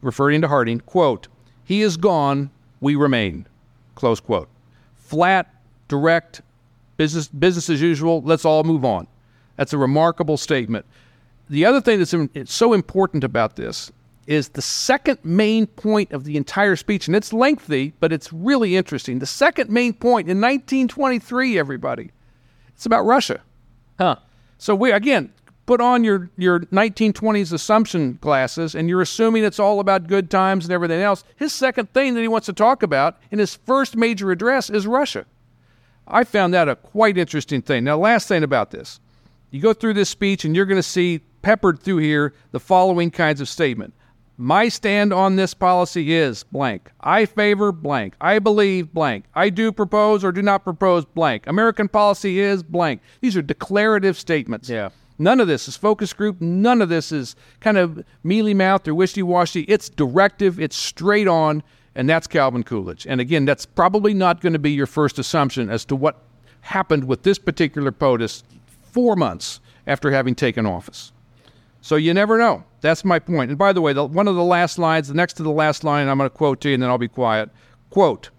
[0.00, 1.28] referring to Harding, quote,
[1.64, 2.50] he is gone,
[2.80, 3.46] we remain,
[3.94, 4.48] close quote.
[4.96, 5.54] Flat,
[5.88, 6.42] direct,
[6.96, 9.06] business, business as usual, let's all move on.
[9.56, 10.86] That's a remarkable statement.
[11.48, 13.92] The other thing that's so important about this
[14.26, 18.76] is the second main point of the entire speech, and it's lengthy, but it's really
[18.76, 19.18] interesting.
[19.18, 22.12] The second main point in 1923, everybody,
[22.68, 23.40] it's about Russia.
[23.98, 24.16] Huh.
[24.58, 25.32] So we again
[25.70, 30.64] put on your your 1920s assumption glasses, and you're assuming it's all about good times
[30.64, 31.22] and everything else.
[31.36, 34.84] His second thing that he wants to talk about in his first major address is
[34.84, 35.26] Russia.
[36.08, 37.84] I found that a quite interesting thing.
[37.84, 38.98] Now, last thing about this,
[39.52, 43.12] you go through this speech, and you're going to see peppered through here the following
[43.12, 43.94] kinds of statement.
[44.36, 46.90] My stand on this policy is blank.
[47.00, 48.14] I favor blank.
[48.20, 49.26] I believe blank.
[49.36, 51.46] I do propose or do not propose blank.
[51.46, 53.02] American policy is blank.
[53.20, 54.68] These are declarative statements.
[54.68, 54.88] Yeah.
[55.20, 56.40] None of this is focus group.
[56.40, 59.62] None of this is kind of mealy mouthed or wishy washy.
[59.68, 61.62] It's directive, it's straight on,
[61.94, 63.06] and that's Calvin Coolidge.
[63.06, 66.22] And again, that's probably not going to be your first assumption as to what
[66.62, 68.44] happened with this particular POTUS
[68.92, 71.12] four months after having taken office.
[71.82, 72.64] So you never know.
[72.80, 73.50] That's my point.
[73.50, 75.84] And by the way, the, one of the last lines, the next to the last
[75.84, 77.50] line, I'm going to quote to you, and then I'll be quiet.
[77.90, 78.30] Quote: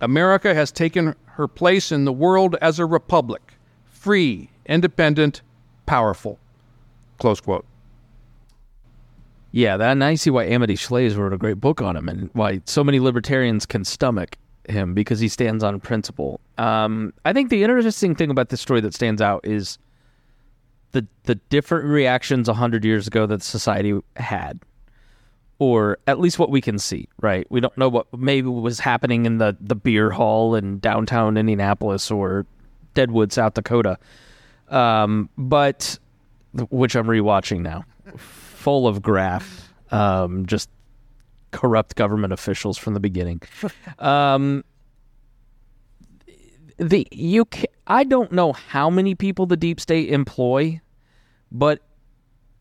[0.00, 5.42] America has taken her place in the world as a republic, free, independent,
[5.90, 6.38] powerful.
[7.18, 7.66] Close quote.
[9.50, 12.30] Yeah, that, and I see why Amity Shlaes wrote a great book on him and
[12.32, 14.36] why so many libertarians can stomach
[14.68, 16.38] him because he stands on principle.
[16.58, 19.78] Um, I think the interesting thing about this story that stands out is
[20.92, 24.60] the the different reactions a hundred years ago that society had,
[25.58, 27.08] or at least what we can see.
[27.20, 31.36] Right, we don't know what maybe was happening in the the beer hall in downtown
[31.36, 32.46] Indianapolis or
[32.94, 33.98] Deadwood, South Dakota,
[34.70, 35.98] um, but
[36.70, 37.84] which I'm rewatching now,
[38.16, 40.68] full of graph, um, just
[41.50, 43.42] corrupt government officials from the beginning.
[43.98, 44.64] um,
[46.78, 47.46] the you
[47.86, 50.80] I don't know how many people the deep state employ,
[51.52, 51.80] but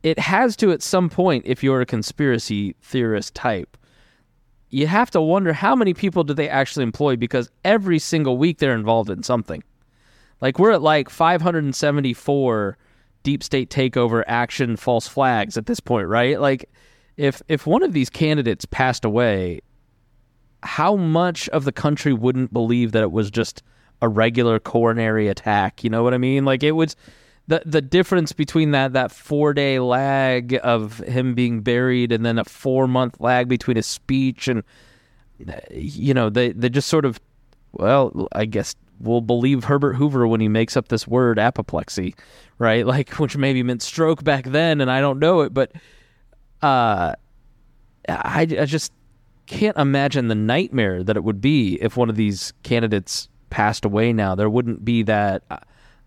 [0.04, 3.78] it has to at some point if you're a conspiracy theorist type.
[4.72, 8.60] You have to wonder how many people do they actually employ because every single week
[8.60, 9.64] they're involved in something.
[10.42, 12.78] Like we're at like 574
[13.24, 16.40] deep state takeover action false flags at this point, right?
[16.40, 16.70] Like
[17.18, 19.62] if if one of these candidates passed away,
[20.64, 23.64] how much of the country wouldn't believe that it was just
[24.02, 25.84] a regular coronary attack?
[25.84, 26.46] You know what I mean?
[26.46, 26.96] Like it was
[27.48, 32.38] the the difference between that that four day lag of him being buried and then
[32.38, 34.64] a four month lag between his speech and
[35.48, 37.20] uh, you know they they just sort of
[37.74, 42.16] well I guess we'll believe Herbert Hoover when he makes up this word apoplexy,
[42.58, 42.86] right?
[42.90, 45.72] Like which maybe meant stroke back then and I don't know it, but
[46.62, 47.14] uh,
[48.08, 48.92] I, I just
[49.46, 54.14] can't imagine the nightmare that it would be if one of these candidates passed away
[54.14, 54.36] now.
[54.36, 55.44] There wouldn't be that.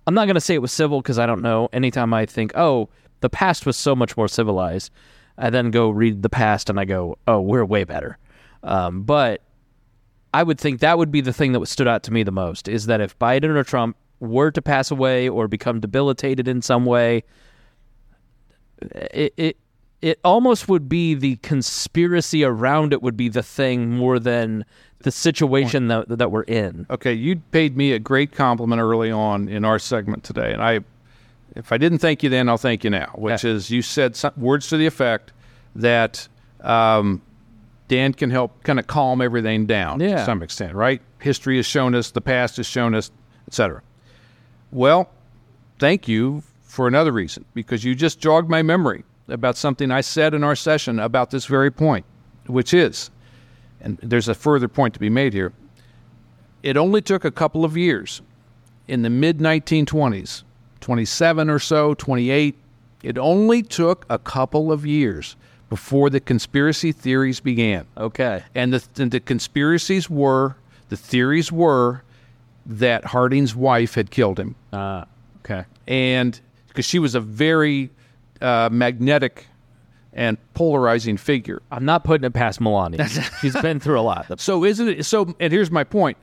[0.07, 1.69] I'm not going to say it was civil because I don't know.
[1.73, 2.89] Anytime I think, oh,
[3.21, 4.91] the past was so much more civilized,
[5.39, 8.19] I then go read the past and I go, oh, we're way better.
[8.63, 9.43] Um, but
[10.35, 12.69] I would think that would be the thing that stood out to me the most
[12.69, 16.85] is that if Biden or Trump were to pass away or become debilitated in some
[16.85, 17.25] way,
[18.81, 19.57] it, it
[20.01, 24.65] it almost would be the conspiracy around it would be the thing more than
[25.01, 26.87] the situation that that we're in.
[26.91, 30.81] Okay, you paid me a great compliment early on in our segment today, and I,
[31.55, 33.13] if I didn't thank you then, I'll thank you now.
[33.15, 35.33] Which is you said some, words to the effect
[35.77, 36.27] that
[36.61, 37.23] um,
[37.93, 40.17] Dan can help kind of calm everything down Yeah.
[40.17, 41.03] to some extent, right?
[41.19, 43.11] History has shown us, the past has shown us,
[43.47, 43.83] etc.
[44.71, 45.11] Well,
[45.79, 50.33] thank you for another reason because you just jogged my memory about something I said
[50.33, 52.07] in our session about this very point,
[52.47, 53.11] which is,
[53.79, 55.53] and there's a further point to be made here.
[56.63, 58.23] It only took a couple of years
[58.89, 60.45] in the mid 1920s,
[60.81, 62.57] 27 or so, 28.
[63.03, 65.37] It only took a couple of years
[65.73, 67.87] before the conspiracy theories began.
[67.97, 68.45] Okay.
[68.55, 70.55] And the, and the conspiracies were,
[70.91, 72.03] the theories were
[72.67, 74.55] that Harding's wife had killed him.
[74.71, 75.07] Uh,
[75.39, 75.65] okay.
[75.89, 76.39] And
[76.69, 77.89] because she was a very
[78.43, 79.47] uh, magnetic
[80.13, 81.63] and polarizing figure.
[81.71, 83.09] I'm not putting it past Melania.
[83.41, 84.39] She's been through a lot.
[84.41, 86.19] So isn't it so and here's my point.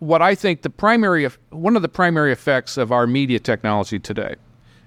[0.00, 4.34] What I think the primary one of the primary effects of our media technology today.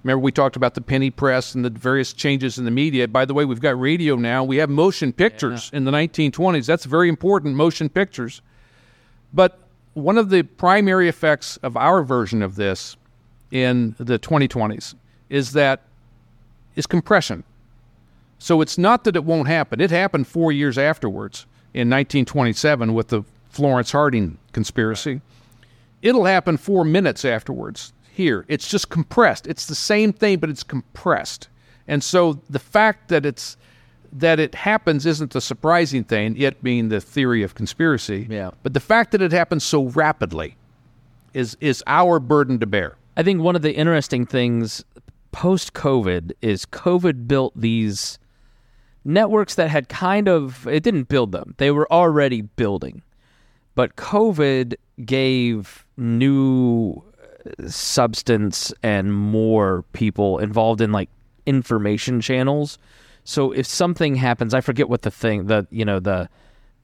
[0.07, 3.09] Remember we talked about the penny press and the various changes in the media.
[3.09, 4.41] By the way, we've got radio now.
[4.41, 6.65] We have motion pictures in the 1920s.
[6.65, 8.41] That's very important motion pictures.
[9.33, 9.59] But
[9.95, 12.95] one of the primary effects of our version of this
[13.51, 14.95] in the 2020s
[15.27, 15.81] is that
[16.77, 17.43] is compression.
[18.39, 19.81] So it's not that it won't happen.
[19.81, 25.19] It happened four years afterwards in 1927 with the Florence Harding conspiracy.
[26.01, 28.45] It'll happen four minutes afterwards here.
[28.47, 29.47] It's just compressed.
[29.47, 31.47] It's the same thing, but it's compressed.
[31.87, 33.55] And so the fact that it's
[34.11, 38.25] that it happens isn't the surprising thing, it being the theory of conspiracy.
[38.29, 38.51] Yeah.
[38.63, 40.57] But the fact that it happens so rapidly
[41.33, 42.97] is is our burden to bear.
[43.15, 44.83] I think one of the interesting things
[45.31, 48.19] post COVID is COVID built these
[49.05, 51.55] networks that had kind of it didn't build them.
[51.57, 53.03] They were already building.
[53.75, 54.75] But COVID
[55.05, 57.03] gave new
[57.67, 61.09] substance and more people involved in like
[61.45, 62.77] information channels.
[63.23, 66.29] So if something happens, I forget what the thing the you know the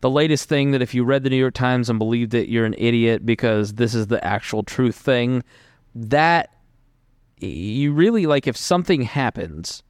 [0.01, 2.65] the latest thing that if you read the New York Times and believed it, you're
[2.65, 5.43] an idiot because this is the actual truth thing.
[5.95, 6.49] That
[7.37, 9.83] you really like if something happens,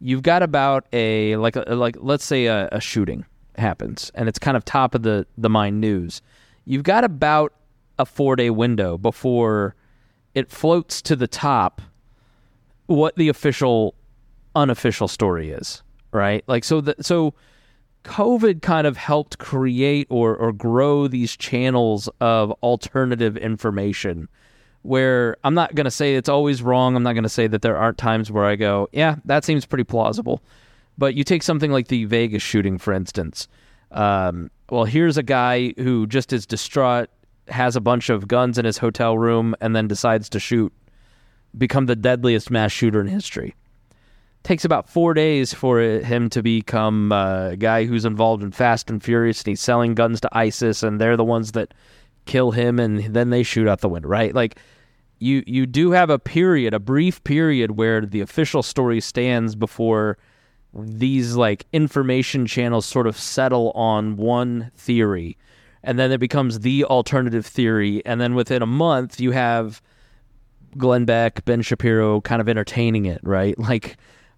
[0.00, 3.24] you've got about a like a, like let's say a, a shooting
[3.56, 6.22] happens and it's kind of top of the the mind news.
[6.64, 7.52] You've got about
[7.98, 9.74] a four day window before
[10.34, 11.80] it floats to the top
[12.86, 13.94] what the official
[14.54, 15.82] unofficial story is,
[16.12, 16.44] right?
[16.46, 17.34] Like so so
[18.04, 24.28] COVID kind of helped create or or grow these channels of alternative information
[24.82, 26.96] where I'm not going to say it's always wrong.
[26.96, 29.64] I'm not going to say that there aren't times where I go, yeah, that seems
[29.64, 30.42] pretty plausible.
[30.98, 33.48] But you take something like the Vegas shooting, for instance.
[33.92, 37.08] Um, well, here's a guy who just is distraught,
[37.52, 40.72] has a bunch of guns in his hotel room, and then decides to shoot,
[41.56, 43.54] become the deadliest mass shooter in history.
[44.42, 49.02] Takes about four days for him to become a guy who's involved in Fast and
[49.02, 51.72] Furious, and he's selling guns to ISIS, and they're the ones that
[52.24, 54.34] kill him, and then they shoot out the window, right?
[54.34, 54.58] Like,
[55.18, 60.18] you you do have a period, a brief period where the official story stands before
[60.74, 65.36] these like information channels sort of settle on one theory
[65.84, 69.82] and then it becomes the alternative theory and then within a month you have
[70.78, 73.58] Glenn Beck, Ben Shapiro kind of entertaining it, right?
[73.58, 73.96] Like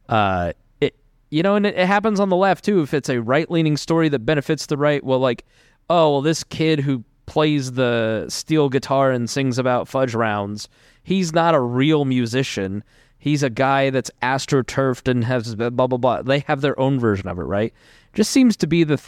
[0.09, 0.97] uh it
[1.31, 4.09] you know, and it, it happens on the left too if it's a right-leaning story
[4.11, 5.45] that benefits the right, well like
[5.91, 10.69] oh, well this kid who plays the steel guitar and sings about fudge rounds.
[11.03, 12.85] He's not a real musician.
[13.19, 16.23] He's a guy that's astroturfed and has blah blah blah.
[16.23, 17.73] They have their own version of it, right?
[18.15, 19.01] Just seems to be the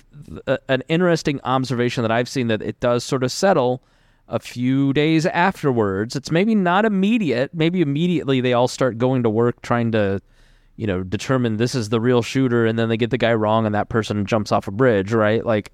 [0.46, 3.82] uh, an interesting observation that I've seen that it does sort of settle
[4.28, 6.16] a few days afterwards.
[6.16, 7.54] It's maybe not immediate.
[7.54, 10.20] Maybe immediately they all start going to work trying to,
[10.74, 13.64] you know, determine this is the real shooter, and then they get the guy wrong,
[13.64, 15.46] and that person jumps off a bridge, right?
[15.46, 15.72] Like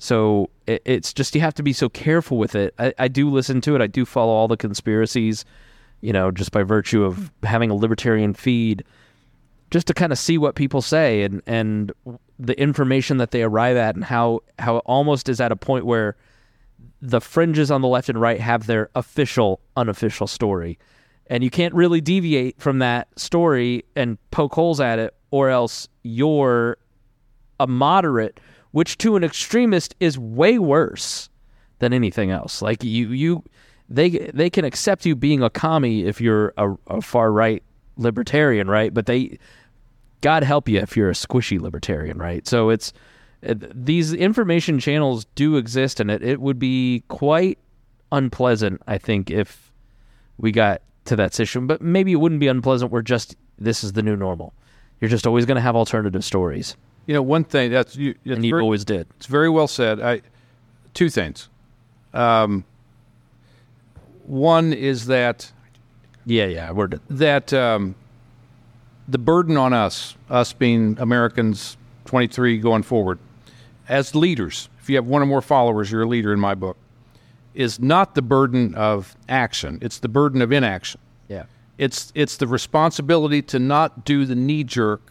[0.00, 2.74] so it, it's just you have to be so careful with it.
[2.78, 3.82] I, I do listen to it.
[3.82, 5.44] I do follow all the conspiracies,
[6.00, 8.82] you know, just by virtue of having a libertarian feed,
[9.70, 11.92] just to kind of see what people say and and
[12.38, 15.84] the information that they arrive at and how how it almost is at a point
[15.86, 16.16] where
[17.02, 20.78] the fringes on the left and right have their official unofficial story
[21.28, 25.88] and you can't really deviate from that story and poke holes at it or else
[26.02, 26.76] you're
[27.58, 28.40] a moderate
[28.72, 31.28] which to an extremist is way worse
[31.78, 32.62] than anything else.
[32.62, 33.44] Like you, you,
[33.88, 37.62] they they can accept you being a commie if you're a, a far right
[37.96, 38.94] libertarian, right?
[38.94, 39.38] But they,
[40.20, 42.46] God help you if you're a squishy libertarian, right?
[42.46, 42.92] So it's
[43.42, 47.58] these information channels do exist, and it it would be quite
[48.12, 49.72] unpleasant, I think, if
[50.38, 51.66] we got to that situation.
[51.66, 52.90] But maybe it wouldn't be unpleasant.
[52.90, 54.52] We're just this is the new normal.
[55.00, 56.76] You're just always going to have alternative stories.
[57.06, 59.06] You know, one thing that's you, and you very, always did.
[59.16, 60.00] It's very well said.
[60.00, 60.20] I
[60.92, 61.48] two things.
[62.12, 62.64] Um,
[64.24, 65.50] one is that
[66.26, 67.94] yeah, yeah, we're that um,
[69.10, 73.18] the burden on us, us being Americans, twenty three going forward,
[73.88, 74.68] as leaders.
[74.80, 76.76] If you have one or more followers, you're a leader in my book.
[77.52, 81.00] Is not the burden of action; it's the burden of inaction.
[81.28, 81.44] Yeah,
[81.78, 85.10] it's it's the responsibility to not do the knee jerk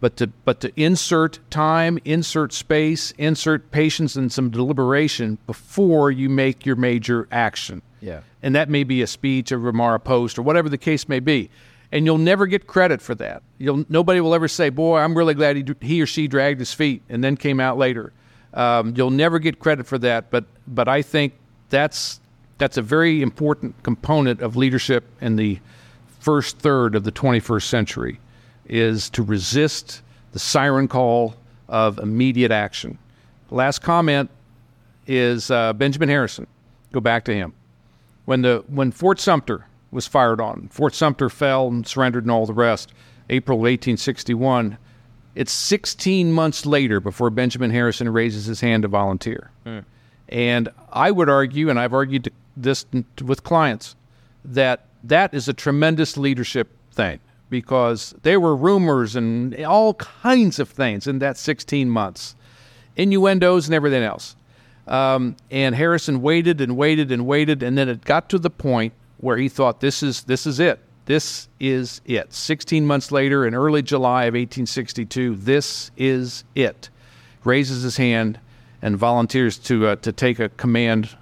[0.00, 6.28] but to but to insert time, insert space, insert patience and some deliberation before you
[6.28, 7.82] make your major action.
[8.00, 8.20] Yeah.
[8.42, 11.20] And that may be a speech, a remark, a post, or whatever the case may
[11.20, 11.50] be.
[11.90, 13.42] And you'll never get credit for that.
[13.56, 16.74] You'll nobody will ever say, "Boy, I'm really glad he he or she dragged his
[16.74, 18.12] feet and then came out later."
[18.54, 20.30] Um, you'll never get credit for that.
[20.30, 21.32] But but I think
[21.70, 22.20] that's
[22.58, 25.60] that's a very important component of leadership in the
[26.20, 28.20] first third of the 21st century
[28.66, 30.02] is to resist
[30.32, 31.36] the siren call
[31.68, 32.98] of immediate action.
[33.50, 34.28] Last comment
[35.06, 36.46] is uh, Benjamin Harrison.
[36.92, 37.54] Go back to him.
[38.26, 42.46] When the when Fort Sumter was fired on, Fort Sumter fell and surrendered and all
[42.46, 42.92] the rest.
[43.30, 44.78] April 1861.
[45.34, 49.50] It's 16 months later before Benjamin Harrison raises his hand to volunteer.
[49.64, 49.84] Mm.
[50.28, 52.86] And I would argue, and I've argued this
[53.22, 53.94] with clients,
[54.44, 57.20] that that is a tremendous leadership thing
[57.50, 62.34] because there were rumors and all kinds of things in that 16 months,
[62.96, 64.36] innuendos and everything else.
[64.86, 68.92] Um, and Harrison waited and waited and waited, and then it got to the point
[69.18, 70.80] where he thought, "This is this is it.
[71.06, 76.90] This is it." 16 months later, in early July of 1862, this is it.
[77.44, 78.38] Raises his hand
[78.82, 81.16] and volunteers to uh, to take a command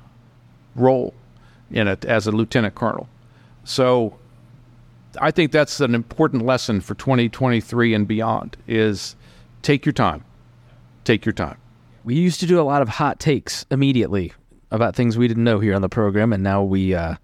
[0.75, 1.15] role
[1.71, 3.09] in it as a lieutenant colonel.
[3.65, 4.19] So
[5.21, 9.17] I think that's an important lesson for 2023 and beyond is
[9.63, 10.25] take your time.
[11.05, 11.59] Take your time.
[12.05, 14.33] We used to do a lot of hot takes immediately
[14.71, 17.17] about things we didn't know here on the program, and now we uh,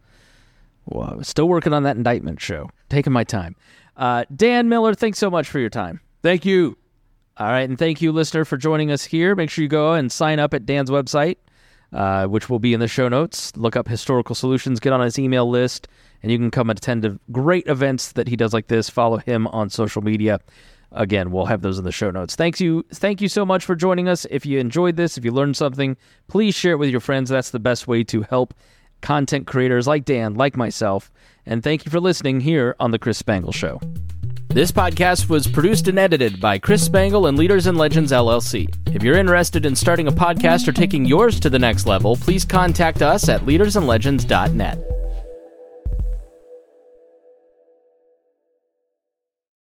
[0.86, 2.70] well, still working on that indictment show.
[2.88, 3.56] Taking my time.
[3.96, 6.00] Uh, Dan Miller, thanks so much for your time.
[6.22, 6.76] Thank you.
[7.38, 9.34] All right, and thank you, listener, for joining us here.
[9.34, 11.36] Make sure you go and sign up at Dan's website,
[11.92, 13.56] uh, which will be in the show notes.
[13.56, 15.88] Look up Historical Solutions, get on his email list,
[16.22, 18.90] and you can come and attend great events that he does like this.
[18.90, 20.40] Follow him on social media.
[20.92, 22.36] Again, we'll have those in the show notes.
[22.36, 24.26] Thanks you, thank you so much for joining us.
[24.30, 25.96] If you enjoyed this, if you learned something,
[26.28, 27.30] please share it with your friends.
[27.30, 28.52] That's the best way to help
[29.02, 31.10] content creators like Dan, like myself.
[31.44, 33.80] And thank you for listening here on the Chris Spangle Show.
[34.48, 38.68] This podcast was produced and edited by Chris Spangle and Leaders and Legends LLC.
[38.94, 42.44] If you're interested in starting a podcast or taking yours to the next level, please
[42.44, 45.01] contact us at leadersandlegends.net.